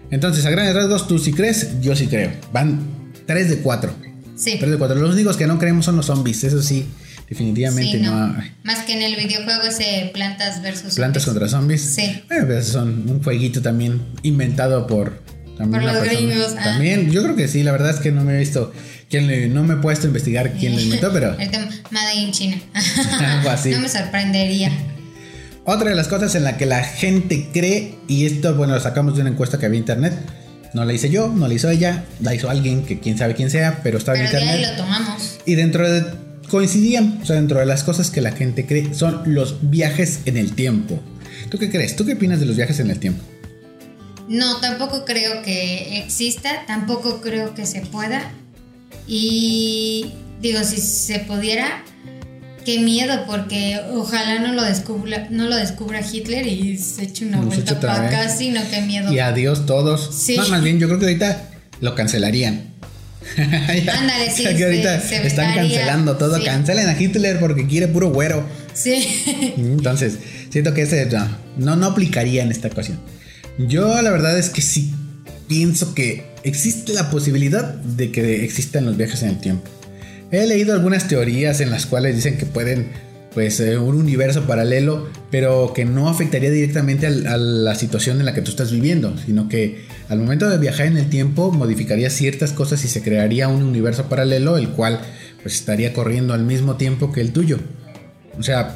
Entonces, 0.10 0.46
a 0.46 0.50
grandes 0.50 0.74
rasgos, 0.74 1.08
tú 1.08 1.20
sí 1.20 1.34
crees, 1.34 1.82
yo 1.82 1.96
sí 1.96 2.08
creo. 2.08 2.32
Van 2.54 2.80
3 3.26 3.50
de 3.50 3.58
4. 3.58 3.94
Sí. 4.38 4.56
3 4.58 4.72
de 4.72 4.78
4. 4.78 4.96
Los 5.00 5.14
únicos 5.16 5.36
que 5.36 5.48
no 5.48 5.60
creemos 5.60 5.84
son 5.84 5.98
los 5.98 6.06
zombies, 6.06 6.46
eso 6.46 6.62
sí, 6.62 6.86
definitivamente 7.30 7.98
Sí, 7.98 8.04
no. 8.04 8.28
no. 8.28 8.44
Más 8.64 8.80
que 8.86 8.94
en 8.94 9.02
el 9.02 9.16
videojuego 9.18 9.64
ese 9.64 10.10
plantas 10.14 10.62
versus 10.62 10.96
Plantas 10.96 11.24
zombies. 11.24 11.42
contra 11.42 11.50
zombies. 11.60 11.82
Sí. 11.82 12.24
Bueno, 12.30 12.46
pues 12.48 12.68
son 12.68 13.10
un 13.10 13.22
jueguito 13.22 13.62
también 13.62 14.02
inventado 14.24 14.88
por. 14.88 15.22
También 15.58 15.84
Por 15.84 15.92
los 15.92 16.02
persona. 16.04 16.20
gringos, 16.30 16.56
ah. 16.58 16.64
También, 16.64 17.12
yo 17.12 17.24
creo 17.24 17.36
que 17.36 17.48
sí, 17.50 17.64
la 17.64 17.72
verdad 17.74 17.90
es 17.90 17.98
que 17.98 18.12
no 18.14 18.24
me 18.24 18.36
he 18.36 18.40
visto. 18.40 18.72
Quién 19.10 19.28
le- 19.28 19.48
no 19.48 19.64
me 19.64 19.76
he 19.76 19.78
puesto 19.78 20.06
a 20.06 20.08
investigar 20.08 20.54
quién 20.54 20.76
lo 20.76 20.82
inventó, 20.82 21.12
pero. 21.14 21.34
El 21.40 21.50
tema 21.50 21.70
Made 21.92 22.16
in 22.16 22.32
China. 22.32 22.58
Algo 23.20 23.50
así. 23.50 23.70
No 23.72 23.80
me 23.80 23.90
sorprendería. 23.90 24.72
Otra 25.66 25.90
de 25.90 25.96
las 25.96 26.08
cosas 26.08 26.34
en 26.36 26.44
la 26.44 26.58
que 26.58 26.66
la 26.66 26.84
gente 26.84 27.50
cree, 27.54 27.96
y 28.08 28.26
esto, 28.26 28.56
bueno, 28.56 28.74
lo 28.74 28.80
sacamos 28.80 29.16
de 29.16 29.22
una 29.22 29.30
encuesta 29.32 29.58
que 29.60 29.66
había 29.66 29.78
en 29.78 29.84
internet. 29.84 30.14
No 30.74 30.84
la 30.86 30.94
hice 30.94 31.10
yo, 31.10 31.30
no 31.30 31.48
la 31.48 31.54
hizo 31.54 31.70
ella, 31.70 32.04
la 32.22 32.36
hizo 32.36 32.50
alguien 32.50 32.86
que 32.86 33.00
quién 33.00 33.18
sabe 33.18 33.34
quién 33.36 33.50
sea, 33.50 33.80
pero 33.84 33.98
estaba 33.98 34.18
Pero 34.18 34.30
en 34.30 34.32
de 34.34 34.38
ahí 34.38 34.44
internet. 34.58 34.70
lo 34.78 34.84
tomamos. 34.84 35.38
Y 35.46 35.56
dentro 35.56 35.90
de. 35.90 36.06
coincidían, 36.50 37.20
o 37.22 37.26
sea, 37.26 37.36
dentro 37.38 37.60
de 37.60 37.66
las 37.66 37.84
cosas 37.84 38.12
que 38.12 38.22
la 38.22 38.32
gente 38.32 38.66
cree 38.66 38.94
son 38.94 39.22
los 39.34 39.70
viajes 39.70 40.20
en 40.26 40.38
el 40.38 40.54
tiempo. 40.54 41.00
¿Tú 41.50 41.58
qué 41.58 41.70
crees? 41.70 41.96
¿Tú 41.96 42.06
qué 42.06 42.14
opinas 42.14 42.40
de 42.40 42.46
los 42.46 42.56
viajes 42.58 42.80
en 42.80 42.90
el 42.92 43.00
tiempo? 43.00 43.24
No, 44.30 44.58
tampoco 44.58 45.06
creo 45.06 45.42
que 45.42 46.00
exista, 46.00 46.66
tampoco 46.68 47.22
creo 47.22 47.54
que 47.56 47.66
se 47.66 47.82
pueda. 47.82 48.32
Y 49.08 50.14
digo, 50.42 50.60
si 50.64 50.78
se 50.78 51.20
pudiera, 51.20 51.84
qué 52.66 52.80
miedo, 52.80 53.24
porque 53.26 53.80
ojalá 53.94 54.40
no 54.40 54.54
lo 54.54 54.64
descubra, 54.64 55.28
no 55.30 55.48
lo 55.48 55.56
descubra 55.56 56.02
Hitler 56.02 56.46
y 56.46 56.78
se 56.78 57.04
eche 57.04 57.26
una 57.26 57.38
Nos 57.38 57.48
vuelta 57.48 57.80
para 57.80 58.02
vez. 58.02 58.14
acá, 58.14 58.30
sí, 58.30 58.50
no, 58.50 58.62
qué 58.70 58.82
miedo. 58.82 59.12
Y 59.14 59.20
adiós 59.20 59.66
todos. 59.66 60.10
Sí. 60.14 60.36
No, 60.36 60.48
más 60.50 60.62
bien, 60.62 60.80
yo 60.80 60.88
creo 60.88 61.00
que 61.00 61.06
ahorita 61.06 61.50
lo 61.82 61.96
cancelarían. 61.96 62.74
Ándale, 63.38 64.32
sí, 64.34 64.44
que 64.56 64.64
ahorita 64.64 65.00
se- 65.02 65.08
se 65.22 65.28
están 65.28 65.50
vetaría. 65.50 65.78
cancelando 65.80 66.18
todo. 66.18 66.38
Sí. 66.38 66.46
Cancelen 66.46 66.88
a 66.88 67.00
Hitler 67.02 67.40
porque 67.40 67.68
quiere 67.68 67.88
puro 67.88 68.10
güero. 68.12 68.46
Sí. 68.74 69.24
Entonces, 69.58 70.18
siento 70.50 70.74
que 70.74 70.84
ese 70.84 71.06
no, 71.08 71.28
no, 71.58 71.76
no 71.76 71.86
aplicaría 71.88 72.44
en 72.44 72.52
esta 72.52 72.68
ocasión. 72.68 73.00
Yo 73.58 74.02
la 74.02 74.12
verdad 74.12 74.38
es 74.38 74.50
que 74.50 74.62
sí 74.62 74.94
pienso 75.48 75.94
que 75.96 76.26
existe 76.48 76.94
la 76.94 77.10
posibilidad 77.10 77.74
de 77.74 78.12
que 78.12 78.44
existan 78.44 78.86
los 78.86 78.98
viajes 78.98 79.24
en 79.24 79.30
el 79.30 79.40
tiempo. 79.40 79.70
He 80.32 80.46
leído 80.46 80.74
algunas 80.74 81.08
teorías 81.08 81.62
en 81.62 81.70
las 81.70 81.86
cuales 81.86 82.16
dicen 82.16 82.38
que 82.38 82.46
pueden, 82.46 82.90
pues, 83.34 83.60
eh, 83.60 83.78
un 83.78 83.96
universo 83.96 84.46
paralelo, 84.46 85.08
pero 85.32 85.72
que 85.74 85.86
no 85.86 86.10
afectaría 86.10 86.52
directamente 86.52 87.08
a 87.08 87.38
la 87.38 87.76
situación 87.76 88.20
en 88.20 88.26
la 88.26 88.34
que 88.34 88.42
tú 88.42 88.52
estás 88.52 88.72
viviendo, 88.72 89.16
sino 89.26 89.48
que 89.48 89.86
al 90.10 90.20
momento 90.20 90.50
de 90.50 90.58
viajar 90.58 90.88
en 90.88 90.98
el 90.98 91.10
tiempo 91.10 91.52
modificaría 91.52 92.10
ciertas 92.10 92.52
cosas 92.52 92.84
y 92.84 92.88
se 92.88 93.02
crearía 93.02 93.48
un 93.48 93.64
universo 93.64 94.10
paralelo, 94.10 94.58
el 94.58 94.70
cual 94.70 95.00
pues 95.42 95.56
estaría 95.56 95.94
corriendo 95.94 96.34
al 96.34 96.44
mismo 96.44 96.76
tiempo 96.76 97.12
que 97.14 97.22
el 97.22 97.32
tuyo. 97.32 97.60
O 98.38 98.44
sea, 98.44 98.76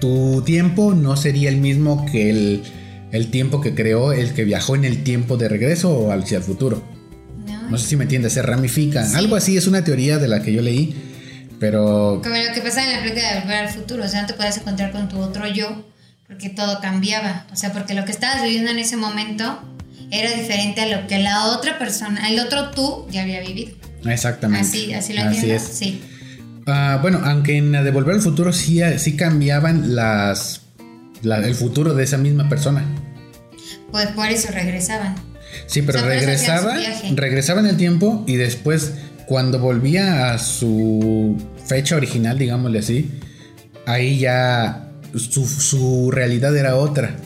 tu 0.00 0.42
tiempo 0.42 0.94
no 0.94 1.16
sería 1.16 1.48
el 1.48 1.56
mismo 1.56 2.06
que 2.10 2.30
el, 2.30 2.62
el 3.12 3.30
tiempo 3.30 3.60
que 3.60 3.74
creó 3.74 4.12
el 4.12 4.34
que 4.34 4.44
viajó 4.44 4.76
en 4.76 4.84
el 4.84 5.02
tiempo 5.04 5.36
de 5.36 5.48
regreso 5.48 5.90
o 5.90 6.12
hacia 6.12 6.38
el 6.38 6.44
futuro. 6.44 6.82
No, 7.46 7.70
No 7.70 7.78
sé 7.78 7.86
si 7.88 7.96
me 7.96 8.04
entiendes, 8.04 8.32
se 8.34 8.42
ramifica. 8.42 9.04
Sí. 9.06 9.16
Algo 9.16 9.36
así 9.36 9.56
es 9.56 9.66
una 9.66 9.84
teoría 9.84 10.18
de 10.18 10.28
la 10.28 10.42
que 10.42 10.52
yo 10.52 10.60
leí, 10.62 10.94
pero 11.60 12.20
Como 12.22 12.36
lo 12.36 12.52
que 12.54 12.60
pasa 12.60 12.84
en 12.84 12.92
la 12.92 13.00
película 13.02 13.34
de 13.34 13.40
Volver 13.40 13.56
al 13.56 13.68
Futuro, 13.70 14.04
o 14.04 14.08
sea, 14.08 14.22
no 14.22 14.26
te 14.28 14.34
puedes 14.34 14.56
encontrar 14.58 14.92
con 14.92 15.08
tu 15.08 15.18
otro 15.18 15.46
yo, 15.46 15.84
porque 16.26 16.50
todo 16.50 16.80
cambiaba. 16.80 17.46
O 17.52 17.56
sea, 17.56 17.72
porque 17.72 17.94
lo 17.94 18.04
que 18.04 18.12
estabas 18.12 18.42
viviendo 18.42 18.70
en 18.70 18.78
ese 18.78 18.96
momento 18.96 19.60
era 20.10 20.30
diferente 20.32 20.80
a 20.82 20.86
lo 21.00 21.06
que 21.06 21.18
la 21.18 21.46
otra 21.46 21.78
persona, 21.78 22.28
el 22.30 22.38
otro 22.40 22.70
tú, 22.70 23.06
ya 23.10 23.22
había 23.22 23.40
vivido. 23.40 23.72
exactamente. 24.06 24.66
Así, 24.66 24.92
así 24.94 25.12
lo 25.14 25.20
Así 25.22 25.36
entiendo. 25.40 25.54
es. 25.56 25.62
Sí. 25.62 26.02
Ah, 26.66 26.98
bueno, 27.00 27.22
aunque 27.24 27.56
en 27.56 27.72
la 27.72 27.82
de 27.82 27.90
Volver 27.90 28.16
al 28.16 28.20
Futuro 28.20 28.52
sí, 28.52 28.80
sí 28.98 29.16
cambiaban 29.16 29.94
las, 29.96 30.60
el 31.22 31.54
futuro 31.54 31.94
de 31.94 32.04
esa 32.04 32.18
misma 32.18 32.48
persona. 32.48 32.84
Pues 33.90 34.08
por 34.08 34.28
eso 34.28 34.50
regresaban. 34.52 35.14
Sí, 35.66 35.82
pero 35.82 36.04
regresaba, 36.04 36.76
regresaba 37.14 37.60
en 37.60 37.66
el 37.66 37.76
tiempo 37.76 38.24
y 38.26 38.36
después 38.36 38.92
cuando 39.26 39.58
volvía 39.58 40.32
a 40.32 40.38
su 40.38 41.36
fecha 41.66 41.96
original, 41.96 42.38
digámosle 42.38 42.78
así, 42.78 43.10
ahí 43.86 44.18
ya 44.18 44.90
su, 45.14 45.46
su 45.46 46.10
realidad 46.10 46.56
era 46.56 46.76
otra. 46.76 47.16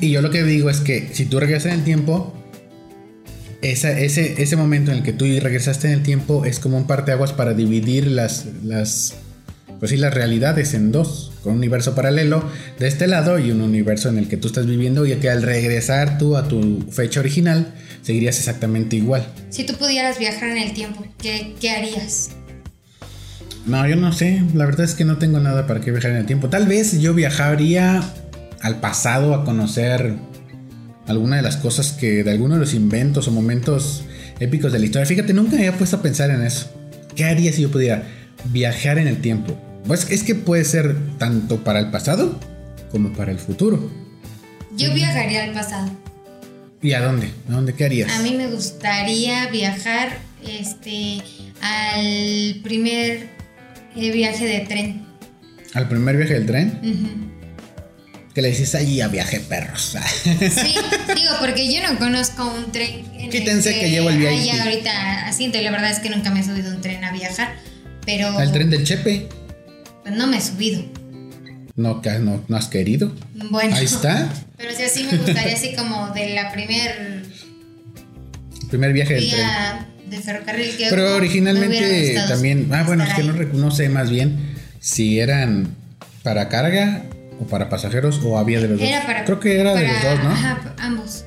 Y 0.00 0.10
yo 0.10 0.22
lo 0.22 0.30
que 0.30 0.42
digo 0.42 0.70
es 0.70 0.80
que 0.80 1.10
si 1.12 1.26
tú 1.26 1.38
regresas 1.38 1.72
en 1.72 1.78
el 1.78 1.84
tiempo, 1.84 2.34
ese, 3.62 4.42
ese 4.42 4.56
momento 4.56 4.90
en 4.90 4.98
el 4.98 5.02
que 5.02 5.12
tú 5.12 5.24
regresaste 5.24 5.86
en 5.86 5.94
el 5.94 6.02
tiempo 6.02 6.44
es 6.44 6.58
como 6.58 6.76
un 6.76 6.86
parteaguas 6.86 7.32
para 7.32 7.54
dividir 7.54 8.08
las, 8.08 8.46
las, 8.64 9.14
pues 9.82 9.90
sí, 9.90 9.96
las 9.96 10.14
realidades 10.14 10.74
en 10.74 10.92
dos, 10.92 11.32
con 11.42 11.54
un 11.54 11.58
universo 11.58 11.96
paralelo 11.96 12.48
de 12.78 12.86
este 12.86 13.08
lado 13.08 13.40
y 13.40 13.50
un 13.50 13.60
universo 13.60 14.10
en 14.10 14.16
el 14.16 14.28
que 14.28 14.36
tú 14.36 14.46
estás 14.46 14.64
viviendo 14.64 15.04
y 15.06 15.12
que 15.16 15.28
al 15.28 15.42
regresar 15.42 16.18
tú 16.18 16.36
a 16.36 16.46
tu 16.46 16.86
fecha 16.92 17.18
original 17.18 17.74
seguirías 18.00 18.38
exactamente 18.38 18.94
igual. 18.94 19.26
Si 19.50 19.64
tú 19.64 19.74
pudieras 19.74 20.20
viajar 20.20 20.50
en 20.50 20.58
el 20.58 20.72
tiempo, 20.72 21.04
¿qué, 21.18 21.56
qué 21.60 21.72
harías? 21.72 22.30
No, 23.66 23.84
yo 23.88 23.96
no 23.96 24.12
sé, 24.12 24.44
la 24.54 24.66
verdad 24.66 24.84
es 24.84 24.94
que 24.94 25.04
no 25.04 25.18
tengo 25.18 25.40
nada 25.40 25.66
para 25.66 25.80
qué 25.80 25.90
viajar 25.90 26.12
en 26.12 26.18
el 26.18 26.26
tiempo. 26.26 26.48
Tal 26.48 26.68
vez 26.68 27.00
yo 27.00 27.12
viajaría 27.12 28.04
al 28.60 28.78
pasado 28.78 29.34
a 29.34 29.44
conocer 29.44 30.14
alguna 31.08 31.34
de 31.34 31.42
las 31.42 31.56
cosas 31.56 31.90
que, 31.90 32.22
de 32.22 32.30
alguno 32.30 32.54
de 32.54 32.60
los 32.60 32.74
inventos 32.74 33.26
o 33.26 33.32
momentos 33.32 34.04
épicos 34.38 34.72
de 34.72 34.78
la 34.78 34.84
historia. 34.84 35.06
Fíjate, 35.06 35.34
nunca 35.34 35.56
me 35.56 35.66
había 35.66 35.76
puesto 35.76 35.96
a 35.96 36.02
pensar 36.02 36.30
en 36.30 36.42
eso. 36.42 36.70
¿Qué 37.16 37.24
haría 37.24 37.52
si 37.52 37.62
yo 37.62 37.70
pudiera 37.72 38.04
viajar 38.44 38.98
en 38.98 39.08
el 39.08 39.20
tiempo? 39.20 39.58
Pues 39.86 40.10
es 40.10 40.22
que 40.22 40.34
puede 40.34 40.64
ser 40.64 40.96
tanto 41.18 41.64
para 41.64 41.80
el 41.80 41.90
pasado 41.90 42.38
como 42.90 43.12
para 43.12 43.32
el 43.32 43.38
futuro. 43.38 43.90
Yo 44.76 44.92
viajaría 44.94 45.44
al 45.44 45.52
pasado. 45.52 45.90
¿Y 46.80 46.92
a 46.92 47.00
dónde? 47.00 47.30
¿A 47.48 47.52
dónde 47.52 47.74
qué 47.74 47.84
harías? 47.84 48.12
A 48.12 48.22
mí 48.22 48.34
me 48.34 48.48
gustaría 48.48 49.48
viajar 49.48 50.18
este 50.46 51.22
al 51.60 52.60
primer 52.62 53.28
eh, 53.96 54.10
viaje 54.10 54.46
de 54.46 54.60
tren. 54.60 55.06
¿Al 55.74 55.88
primer 55.88 56.16
viaje 56.16 56.34
del 56.34 56.46
tren? 56.46 57.32
que 58.34 58.40
le 58.40 58.48
dices 58.48 58.74
allí 58.74 59.00
a 59.00 59.08
viaje 59.08 59.40
perros. 59.40 59.96
Sí, 60.24 60.74
digo, 61.14 61.32
porque 61.40 61.72
yo 61.72 61.82
no 61.86 61.98
conozco 61.98 62.46
un 62.46 62.72
tren. 62.72 63.04
Quítense 63.30 63.78
que, 63.78 63.90
llevo 63.90 64.08
el 64.10 64.18
viaje. 64.18 64.58
Ahorita 64.60 65.26
asiento 65.26 65.58
y 65.58 65.62
la 65.62 65.70
verdad 65.70 65.90
es 65.90 65.98
que 65.98 66.08
nunca 66.08 66.30
me 66.30 66.40
he 66.40 66.42
subido 66.42 66.70
un 66.74 66.80
tren 66.80 67.04
a 67.04 67.12
viajar, 67.12 67.54
pero... 68.06 68.38
¿Al 68.38 68.52
tren 68.52 68.70
del 68.70 68.84
Chepe? 68.84 69.28
Pues 70.02 70.14
no 70.14 70.26
me 70.26 70.38
he 70.38 70.40
subido. 70.40 70.82
No, 71.74 72.02
no, 72.20 72.44
no 72.46 72.56
has 72.56 72.68
querido. 72.68 73.12
Bueno. 73.50 73.76
Ahí 73.76 73.84
está. 73.84 74.28
Pero 74.56 74.74
sí, 74.74 74.82
así 74.82 75.04
me 75.10 75.18
gustaría 75.18 75.54
así 75.54 75.74
como 75.74 76.08
de 76.10 76.34
la 76.34 76.52
primer... 76.52 77.22
primer 78.68 78.92
viaje 78.92 79.14
del 79.14 79.30
tren. 79.30 79.46
De 80.10 80.18
ferrocarril 80.18 80.76
que 80.76 80.86
Pero 80.90 81.16
originalmente 81.16 82.16
también... 82.28 82.68
Ah, 82.72 82.84
bueno, 82.84 83.04
es 83.04 83.14
que 83.14 83.22
no, 83.22 83.32
no 83.32 83.70
sé 83.70 83.88
más 83.88 84.10
bien 84.10 84.54
si 84.80 85.20
eran 85.20 85.74
para 86.22 86.48
carga 86.48 87.04
para 87.46 87.68
pasajeros 87.68 88.20
o 88.24 88.38
había 88.38 88.60
de 88.60 88.68
los 88.68 88.80
dos? 88.80 88.88
Creo 89.26 89.40
que 89.40 89.60
era 89.60 89.74
de 89.74 89.86
los 89.86 90.02
dos, 90.02 90.24
¿no? 90.24 90.30
Ajá, 90.30 90.74
ambos. 90.78 91.24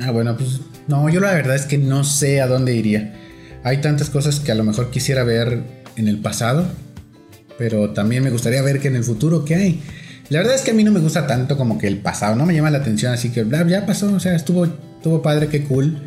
Ah, 0.00 0.10
bueno, 0.10 0.36
pues 0.36 0.60
no, 0.88 1.08
yo 1.08 1.20
la 1.20 1.32
verdad 1.32 1.56
es 1.56 1.66
que 1.66 1.78
no 1.78 2.04
sé 2.04 2.40
a 2.40 2.46
dónde 2.46 2.74
iría. 2.74 3.14
Hay 3.64 3.80
tantas 3.80 4.10
cosas 4.10 4.40
que 4.40 4.52
a 4.52 4.54
lo 4.54 4.64
mejor 4.64 4.90
quisiera 4.90 5.24
ver 5.24 5.62
en 5.96 6.08
el 6.08 6.18
pasado, 6.18 6.68
pero 7.58 7.90
también 7.90 8.22
me 8.22 8.30
gustaría 8.30 8.62
ver 8.62 8.80
que 8.80 8.88
en 8.88 8.96
el 8.96 9.04
futuro 9.04 9.44
qué 9.44 9.54
hay. 9.54 9.82
La 10.28 10.38
verdad 10.38 10.54
es 10.54 10.62
que 10.62 10.72
a 10.72 10.74
mí 10.74 10.82
no 10.84 10.92
me 10.92 11.00
gusta 11.00 11.26
tanto 11.26 11.56
como 11.56 11.78
que 11.78 11.86
el 11.86 11.98
pasado, 11.98 12.34
no 12.34 12.46
me 12.46 12.54
llama 12.54 12.70
la 12.70 12.78
atención, 12.78 13.12
así 13.12 13.30
que 13.30 13.44
bla, 13.44 13.66
ya 13.66 13.86
pasó, 13.86 14.12
o 14.12 14.20
sea, 14.20 14.34
estuvo, 14.34 14.64
estuvo 14.64 15.22
padre, 15.22 15.48
qué 15.48 15.64
cool. 15.64 15.98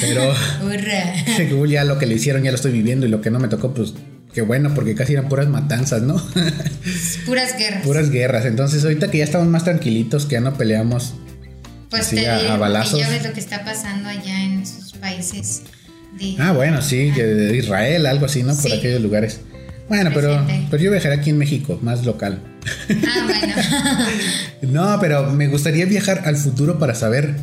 Pero 0.00 0.22
qué 1.36 1.48
cool, 1.48 1.70
ya 1.70 1.84
lo 1.84 1.98
que 1.98 2.06
le 2.06 2.14
hicieron 2.14 2.42
ya 2.42 2.50
lo 2.50 2.56
estoy 2.56 2.72
viviendo 2.72 3.06
y 3.06 3.08
lo 3.08 3.20
que 3.20 3.30
no 3.30 3.38
me 3.38 3.48
tocó, 3.48 3.72
pues 3.72 3.94
Qué 4.34 4.40
bueno, 4.40 4.72
porque 4.74 4.94
casi 4.94 5.12
eran 5.12 5.28
puras 5.28 5.48
matanzas, 5.48 6.00
¿no? 6.02 6.14
puras 7.26 7.58
guerras. 7.58 7.82
Puras 7.84 8.10
guerras. 8.10 8.46
Entonces, 8.46 8.82
ahorita 8.82 9.10
que 9.10 9.18
ya 9.18 9.24
estamos 9.24 9.46
más 9.46 9.64
tranquilitos, 9.64 10.24
que 10.24 10.32
ya 10.32 10.40
no 10.40 10.54
peleamos 10.54 11.14
pues 11.90 12.08
te 12.08 12.26
a, 12.26 12.56
balazos. 12.56 12.98
ya 12.98 13.10
ves 13.10 13.22
lo 13.24 13.34
que 13.34 13.40
está 13.40 13.62
pasando 13.64 14.08
allá 14.08 14.42
en 14.42 14.64
países. 15.00 15.62
ah, 16.38 16.52
bueno, 16.52 16.80
sí, 16.80 17.10
de 17.10 17.54
Israel, 17.56 18.06
algo 18.06 18.24
así, 18.24 18.42
¿no? 18.42 18.56
Por 18.56 18.72
aquellos 18.72 19.02
lugares. 19.02 19.40
Bueno, 19.88 20.10
pero, 20.14 20.46
pero 20.70 20.82
yo 20.82 20.90
viajaré 20.90 21.14
aquí 21.16 21.30
en 21.30 21.38
México, 21.38 21.78
más 21.82 22.04
local. 22.04 22.40
Ah, 23.06 23.26
bueno. 23.26 23.54
no, 24.62 24.98
pero 25.00 25.30
me 25.32 25.48
gustaría 25.48 25.84
viajar 25.86 26.22
al 26.24 26.36
futuro 26.36 26.78
para 26.78 26.94
saber 26.94 27.34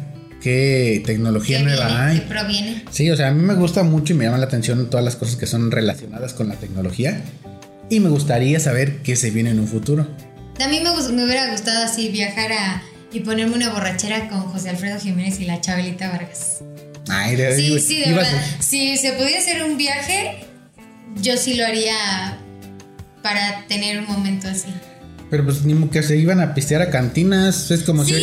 qué 0.42 1.04
tecnología 1.06 1.62
nueva 1.62 2.08
hay. 2.08 2.20
¿Qué 2.20 2.26
proviene? 2.26 2.86
Sí, 2.92 3.10
o 3.12 3.16
sea, 3.16 3.28
a 3.28 3.32
mí 3.32 3.44
me 3.44 3.56
gusta 3.56 3.84
mucho 3.84 4.14
y 4.14 4.16
me 4.16 4.26
llama 4.26 4.38
la 4.38 4.46
atención 4.46 4.90
todas 4.90 5.06
las 5.06 5.16
cosas 5.16 5.36
que 5.36 5.46
son 5.46 5.72
relacionadas 5.72 6.34
con 6.34 6.48
la 6.50 6.56
tecnología. 6.56 7.22
Y 7.90 8.00
me 8.00 8.10
gustaría 8.10 8.60
saber 8.60 8.98
qué 9.04 9.16
se 9.16 9.32
viene 9.32 9.52
en 9.52 9.60
un 9.60 9.68
futuro. 9.68 10.08
A 10.64 10.68
mí 10.68 10.82
me, 10.82 11.14
me 11.14 11.26
hubiera 11.26 11.52
gustado 11.52 11.84
así 11.84 12.10
viajar 12.10 12.52
a, 12.52 12.84
y 13.12 13.22
ponerme 13.22 13.56
una 13.56 13.70
borrachera 13.72 14.30
con 14.30 14.42
José 14.42 14.70
Alfredo 14.70 15.00
Jiménez 15.00 15.40
y 15.40 15.46
la 15.46 15.62
Chabelita 15.62 16.10
Vargas. 16.10 16.60
Ay, 17.10 17.36
de 17.36 17.56
Sí, 17.56 17.80
sí, 17.80 18.00
de 18.02 18.14
verdad. 18.14 18.46
Si 18.60 18.98
se 18.98 19.14
pudiera 19.14 19.40
hacer 19.40 19.64
un 19.64 19.78
viaje, 19.78 20.46
yo 21.22 21.38
sí 21.38 21.56
lo 21.56 21.66
haría 21.66 22.38
para 23.22 23.66
tener 23.68 24.00
un 24.00 24.08
momento 24.08 24.48
así. 24.48 24.74
Pero 25.30 25.46
pues 25.46 25.64
ni 25.64 25.88
que 25.90 26.02
se 26.02 26.18
iban 26.18 26.42
a 26.42 26.56
pistear 26.56 26.82
a 26.82 26.90
cantinas, 26.90 27.70
es 27.70 27.84
como 27.84 28.04
sí, 28.04 28.16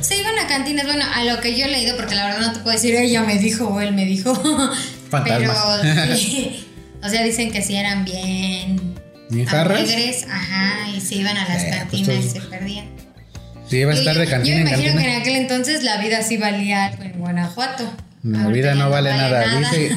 se 0.00 0.16
iban 0.16 0.38
a 0.38 0.46
cantinas, 0.46 0.86
bueno, 0.86 1.04
a 1.12 1.24
lo 1.24 1.40
que 1.40 1.58
yo 1.58 1.64
he 1.64 1.68
leído, 1.68 1.96
porque 1.96 2.14
la 2.14 2.26
verdad 2.26 2.40
no 2.40 2.52
te 2.52 2.60
puedo 2.60 2.72
decir 2.72 2.94
ella 2.94 3.22
me 3.22 3.38
dijo 3.38 3.66
o 3.66 3.80
él 3.80 3.92
me 3.94 4.04
dijo. 4.04 4.32
Fantasmas. 5.10 5.58
Pero 5.82 6.16
sí, 6.16 6.66
o 7.02 7.08
sea, 7.08 7.24
dicen 7.24 7.50
que 7.50 7.62
sí 7.62 7.74
eran 7.74 8.04
bien 8.04 8.94
alegres, 9.50 10.26
ajá, 10.30 10.88
y 10.94 11.00
se 11.00 11.16
iban 11.16 11.36
a 11.36 11.48
las 11.48 11.62
eh, 11.62 11.66
pues 11.68 12.06
cantinas 12.06 12.24
y 12.24 12.28
se 12.28 12.40
perdían. 12.42 12.86
Sí, 13.68 13.78
iba 13.78 13.92
a 13.92 13.94
estar 13.94 14.16
de 14.16 14.26
cantina. 14.26 14.58
Yo 14.58 14.64
me 14.64 14.70
imagino 14.70 15.00
que 15.00 15.08
en 15.08 15.20
aquel 15.20 15.36
entonces 15.36 15.82
la 15.82 15.96
vida 15.96 16.22
sí 16.22 16.36
valía 16.36 16.90
en 16.90 17.18
Guanajuato. 17.18 17.90
La 18.22 18.48
vida 18.48 18.74
no 18.74 18.88
vale, 18.88 19.10
nada. 19.10 19.58
Dice, 19.58 19.90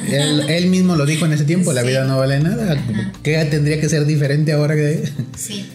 él, 0.57 0.67
mismo 0.67 0.95
lo 0.95 1.05
dijo 1.05 1.25
en 1.25 1.33
ese 1.33 1.45
tiempo, 1.45 1.73
la 1.73 1.83
vida 1.83 2.05
no 2.05 2.17
vale 2.17 2.39
nada. 2.39 2.77
¿Qué 3.23 3.43
tendría 3.45 3.79
que 3.79 3.89
ser 3.89 4.05
diferente 4.05 4.53
ahora 4.53 4.75
que... 4.75 5.03
Sí. 5.37 5.69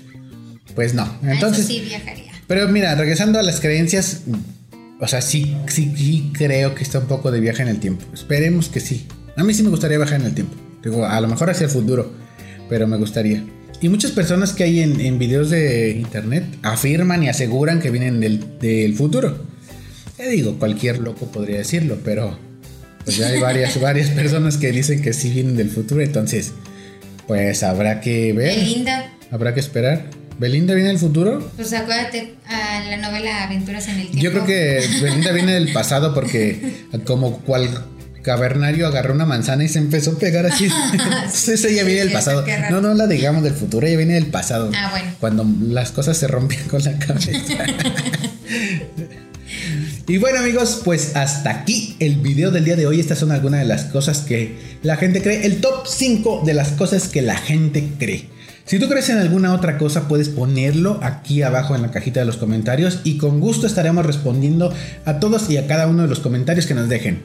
Pues 0.74 0.94
no. 0.94 1.18
Entonces. 1.22 1.66
sí 1.66 1.80
viajaría. 1.80 2.32
Pero 2.46 2.68
mira, 2.68 2.94
regresando 2.96 3.38
a 3.38 3.42
las 3.42 3.60
creencias, 3.60 4.22
o 5.00 5.06
sea, 5.06 5.22
sí, 5.22 5.56
sí, 5.68 5.92
sí 5.96 6.32
creo 6.34 6.74
que 6.74 6.82
está 6.82 6.98
un 6.98 7.06
poco 7.06 7.30
de 7.30 7.40
viaje 7.40 7.62
en 7.62 7.68
el 7.68 7.78
tiempo. 7.78 8.04
Esperemos 8.12 8.68
que 8.68 8.80
sí. 8.80 9.06
A 9.36 9.44
mí 9.44 9.54
sí 9.54 9.62
me 9.62 9.70
gustaría 9.70 9.96
viajar 9.96 10.20
en 10.20 10.26
el 10.26 10.34
tiempo. 10.34 10.54
Digo, 10.82 11.06
a 11.06 11.20
lo 11.20 11.28
mejor 11.28 11.50
hacia 11.50 11.66
el 11.66 11.70
futuro, 11.70 12.12
pero 12.68 12.86
me 12.86 12.96
gustaría. 12.96 13.44
Y 13.80 13.88
muchas 13.88 14.10
personas 14.10 14.52
que 14.52 14.64
hay 14.64 14.80
en, 14.80 15.18
videos 15.18 15.48
de 15.48 15.92
internet 15.92 16.44
afirman 16.62 17.22
y 17.22 17.28
aseguran 17.28 17.80
que 17.80 17.90
vienen 17.90 18.20
del, 18.20 18.94
futuro. 18.94 19.46
Digo, 20.28 20.58
cualquier 20.58 20.98
loco 20.98 21.26
podría 21.26 21.58
decirlo, 21.58 21.98
pero 22.04 22.38
pues 23.04 23.16
ya 23.16 23.28
hay 23.28 23.40
varias, 23.40 23.80
varias 23.80 24.10
personas 24.10 24.56
que 24.56 24.72
dicen 24.72 25.02
que 25.02 25.12
sí 25.12 25.30
vienen 25.30 25.56
del 25.56 25.70
futuro, 25.70 26.02
entonces 26.02 26.52
pues 27.26 27.62
habrá 27.62 28.00
que 28.00 28.32
ver. 28.32 28.58
linda. 28.58 29.12
Habrá 29.30 29.54
que 29.54 29.60
esperar. 29.60 30.06
¿Belinda 30.40 30.74
viene 30.74 30.88
del 30.88 30.98
futuro? 30.98 31.50
Pues 31.54 31.72
acuérdate 31.74 32.34
a 32.48 32.80
la 32.88 32.96
novela 32.96 33.44
Aventuras 33.44 33.86
en 33.88 34.00
el 34.00 34.08
Tiempo. 34.08 34.22
Yo 34.22 34.32
creo 34.32 34.46
que 34.46 34.82
Belinda 35.02 35.32
viene 35.32 35.52
del 35.52 35.70
pasado 35.72 36.14
porque 36.14 36.86
como 37.04 37.40
cual 37.42 37.68
cavernario 38.22 38.86
agarró 38.86 39.14
una 39.14 39.26
manzana 39.26 39.64
y 39.64 39.68
se 39.68 39.78
empezó 39.78 40.12
a 40.12 40.18
pegar 40.18 40.46
así. 40.46 40.68
Entonces 40.92 41.64
ella 41.66 41.84
viene 41.84 42.00
del 42.00 42.12
pasado. 42.12 42.44
No, 42.70 42.80
no 42.80 42.94
la 42.94 43.06
digamos 43.06 43.42
del 43.42 43.52
futuro, 43.52 43.86
ella 43.86 43.98
viene 43.98 44.14
del 44.14 44.26
pasado. 44.26 44.70
Ah, 44.74 44.88
bueno. 44.90 45.14
Cuando 45.20 45.46
las 45.68 45.92
cosas 45.92 46.16
se 46.16 46.26
rompían 46.26 46.66
con 46.68 46.82
la 46.82 46.98
cabeza. 46.98 47.30
Y 50.06 50.18
bueno 50.18 50.40
amigos, 50.40 50.82
pues 50.84 51.14
hasta 51.14 51.50
aquí 51.50 51.96
el 52.00 52.16
video 52.16 52.50
del 52.50 52.64
día 52.64 52.76
de 52.76 52.86
hoy. 52.86 53.00
Estas 53.00 53.18
son 53.18 53.30
algunas 53.30 53.60
de 53.60 53.66
las 53.66 53.84
cosas 53.84 54.20
que 54.20 54.56
la 54.82 54.96
gente 54.96 55.22
cree. 55.22 55.46
El 55.46 55.60
top 55.60 55.86
5 55.86 56.42
de 56.44 56.54
las 56.54 56.70
cosas 56.72 57.08
que 57.08 57.22
la 57.22 57.36
gente 57.36 57.88
cree. 57.98 58.28
Si 58.64 58.78
tú 58.78 58.88
crees 58.88 59.08
en 59.08 59.18
alguna 59.18 59.52
otra 59.54 59.78
cosa, 59.78 60.08
puedes 60.08 60.28
ponerlo 60.28 61.00
aquí 61.02 61.42
abajo 61.42 61.74
en 61.74 61.82
la 61.82 61.90
cajita 61.90 62.20
de 62.20 62.26
los 62.26 62.36
comentarios 62.36 63.00
y 63.04 63.18
con 63.18 63.40
gusto 63.40 63.66
estaremos 63.66 64.06
respondiendo 64.06 64.72
a 65.04 65.18
todos 65.18 65.50
y 65.50 65.56
a 65.56 65.66
cada 65.66 65.86
uno 65.86 66.02
de 66.02 66.08
los 66.08 66.20
comentarios 66.20 66.66
que 66.66 66.74
nos 66.74 66.88
dejen. 66.88 67.22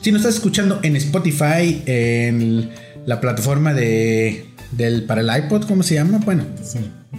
Si 0.00 0.10
nos 0.10 0.22
estás 0.22 0.36
escuchando 0.36 0.80
en 0.82 0.96
Spotify, 0.96 1.82
en 1.86 2.70
la 3.06 3.20
plataforma 3.20 3.74
de, 3.74 4.46
del, 4.72 5.04
para 5.04 5.20
el 5.20 5.44
iPod, 5.44 5.66
¿cómo 5.66 5.82
se 5.82 5.94
llama? 5.94 6.18
Bueno, 6.24 6.44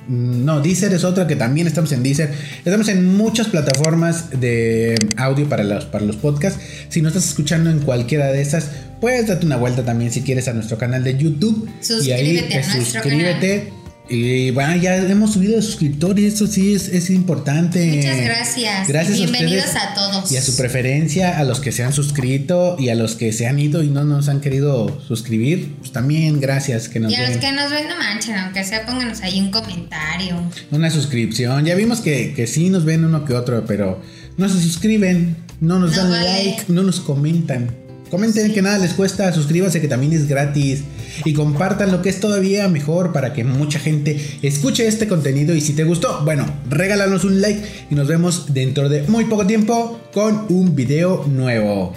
no, 0.08 0.62
Deezer 0.62 0.94
es 0.94 1.04
otra 1.04 1.28
que 1.28 1.36
también 1.36 1.68
estamos 1.68 1.92
en 1.92 2.02
Deezer. 2.02 2.32
Estamos 2.64 2.88
en 2.88 3.06
muchas 3.18 3.48
plataformas 3.48 4.40
de 4.40 4.96
audio 5.18 5.50
para 5.50 5.64
los, 5.64 5.86
para 5.86 6.06
los 6.06 6.16
podcasts. 6.16 6.62
Si 6.90 7.02
nos 7.02 7.14
estás 7.16 7.30
escuchando 7.30 7.70
en 7.70 7.80
cualquiera 7.80 8.32
de 8.32 8.42
esas, 8.42 8.70
puedes 9.02 9.28
darte 9.28 9.46
una 9.46 9.58
vuelta 9.58 9.84
también 9.84 10.12
si 10.12 10.22
quieres 10.22 10.48
a 10.48 10.54
nuestro 10.54 10.78
canal 10.78 11.04
de 11.04 11.18
YouTube. 11.18 11.70
Suscríbete 11.82 12.54
y 12.54 12.58
ahí 12.58 12.64
suscríbete. 12.64 13.81
Y 14.12 14.52
bueno, 14.52 14.76
ya 14.76 14.98
hemos 14.98 15.32
subido 15.32 15.56
de 15.56 15.62
suscriptores, 15.62 16.34
eso 16.34 16.46
sí 16.46 16.76
es, 16.76 16.90
es 16.90 17.10
importante. 17.10 17.96
Muchas 17.96 18.22
gracias. 18.22 18.88
Gracias 18.90 19.18
Bienvenidos 19.18 19.74
a, 19.76 19.92
a, 19.92 19.94
todos. 19.94 20.30
Y 20.30 20.36
a 20.36 20.42
su 20.42 20.58
preferencia, 20.58 21.40
a 21.40 21.46
los 21.46 21.62
que 21.62 21.72
se 21.72 21.84
han 21.84 21.94
suscrito 21.94 22.76
y 22.78 22.90
a 22.90 22.96
los 22.96 23.16
que 23.16 23.32
se 23.32 23.48
han 23.48 23.58
ido 23.58 23.84
y 23.84 23.88
no 23.88 24.04
nos 24.04 24.28
han 24.28 24.42
querido 24.42 25.02
suscribir, 25.08 25.76
pues 25.80 25.94
también 25.94 26.42
gracias 26.42 26.90
que 26.90 27.00
nos 27.00 27.14
Y 27.14 27.16
a 27.16 27.30
los 27.30 27.38
que 27.38 27.54
nos 27.54 27.72
ven, 27.72 27.88
no 27.88 27.96
manchen, 27.98 28.36
aunque 28.36 28.66
sea, 28.66 28.86
pónganos 28.86 29.22
ahí 29.22 29.40
un 29.40 29.50
comentario. 29.50 30.44
Una 30.72 30.90
suscripción. 30.90 31.64
Ya 31.64 31.76
vimos 31.76 32.02
que, 32.02 32.34
que 32.34 32.48
sí 32.48 32.70
nos 32.70 32.84
ven 32.84 33.06
uno 33.06 33.24
que 33.24 33.34
otro, 33.34 33.64
pero 33.66 34.02
no 34.36 34.50
se 34.50 34.62
suscriben, 34.62 35.38
no 35.62 35.80
nos 35.80 35.92
No 35.96 36.04
dan 36.04 36.12
vale. 36.12 36.44
like, 36.44 36.64
no 36.68 36.84
nos 36.84 37.00
comentan. 37.00 37.70
Comenten 38.12 38.54
que 38.54 38.62
nada 38.62 38.78
les 38.78 38.94
cuesta, 38.94 39.32
suscríbanse 39.32 39.80
que 39.80 39.88
también 39.88 40.12
es 40.12 40.28
gratis 40.28 40.84
y 41.24 41.34
compartan 41.34 41.94
lo 41.94 42.02
que 42.02 42.10
es 42.10 42.20
todavía 42.20 42.68
mejor 42.68 43.14
para 43.14 43.32
que 43.32 43.46
mucha 43.46 43.80
gente 43.80 44.20
escuche 44.42 44.86
este 44.86 45.08
contenido 45.08 45.56
y 45.56 45.62
si 45.62 45.72
te 45.72 45.86
gustó, 45.86 46.22
bueno, 46.26 46.46
regálanos 46.70 47.24
un 47.24 47.40
like 47.40 47.64
y 47.90 47.96
nos 47.96 48.10
vemos 48.10 48.54
dentro 48.54 48.90
de 48.90 49.04
muy 49.04 49.26
poco 49.26 49.48
tiempo 49.48 50.02
con 50.14 50.46
un 50.50 50.76
video 50.76 51.26
nuevo. 51.26 51.94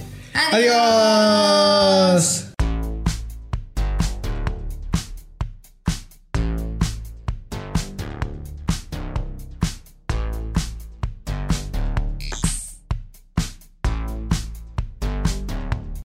Adiós. 0.52 0.76
Adiós. 2.14 2.53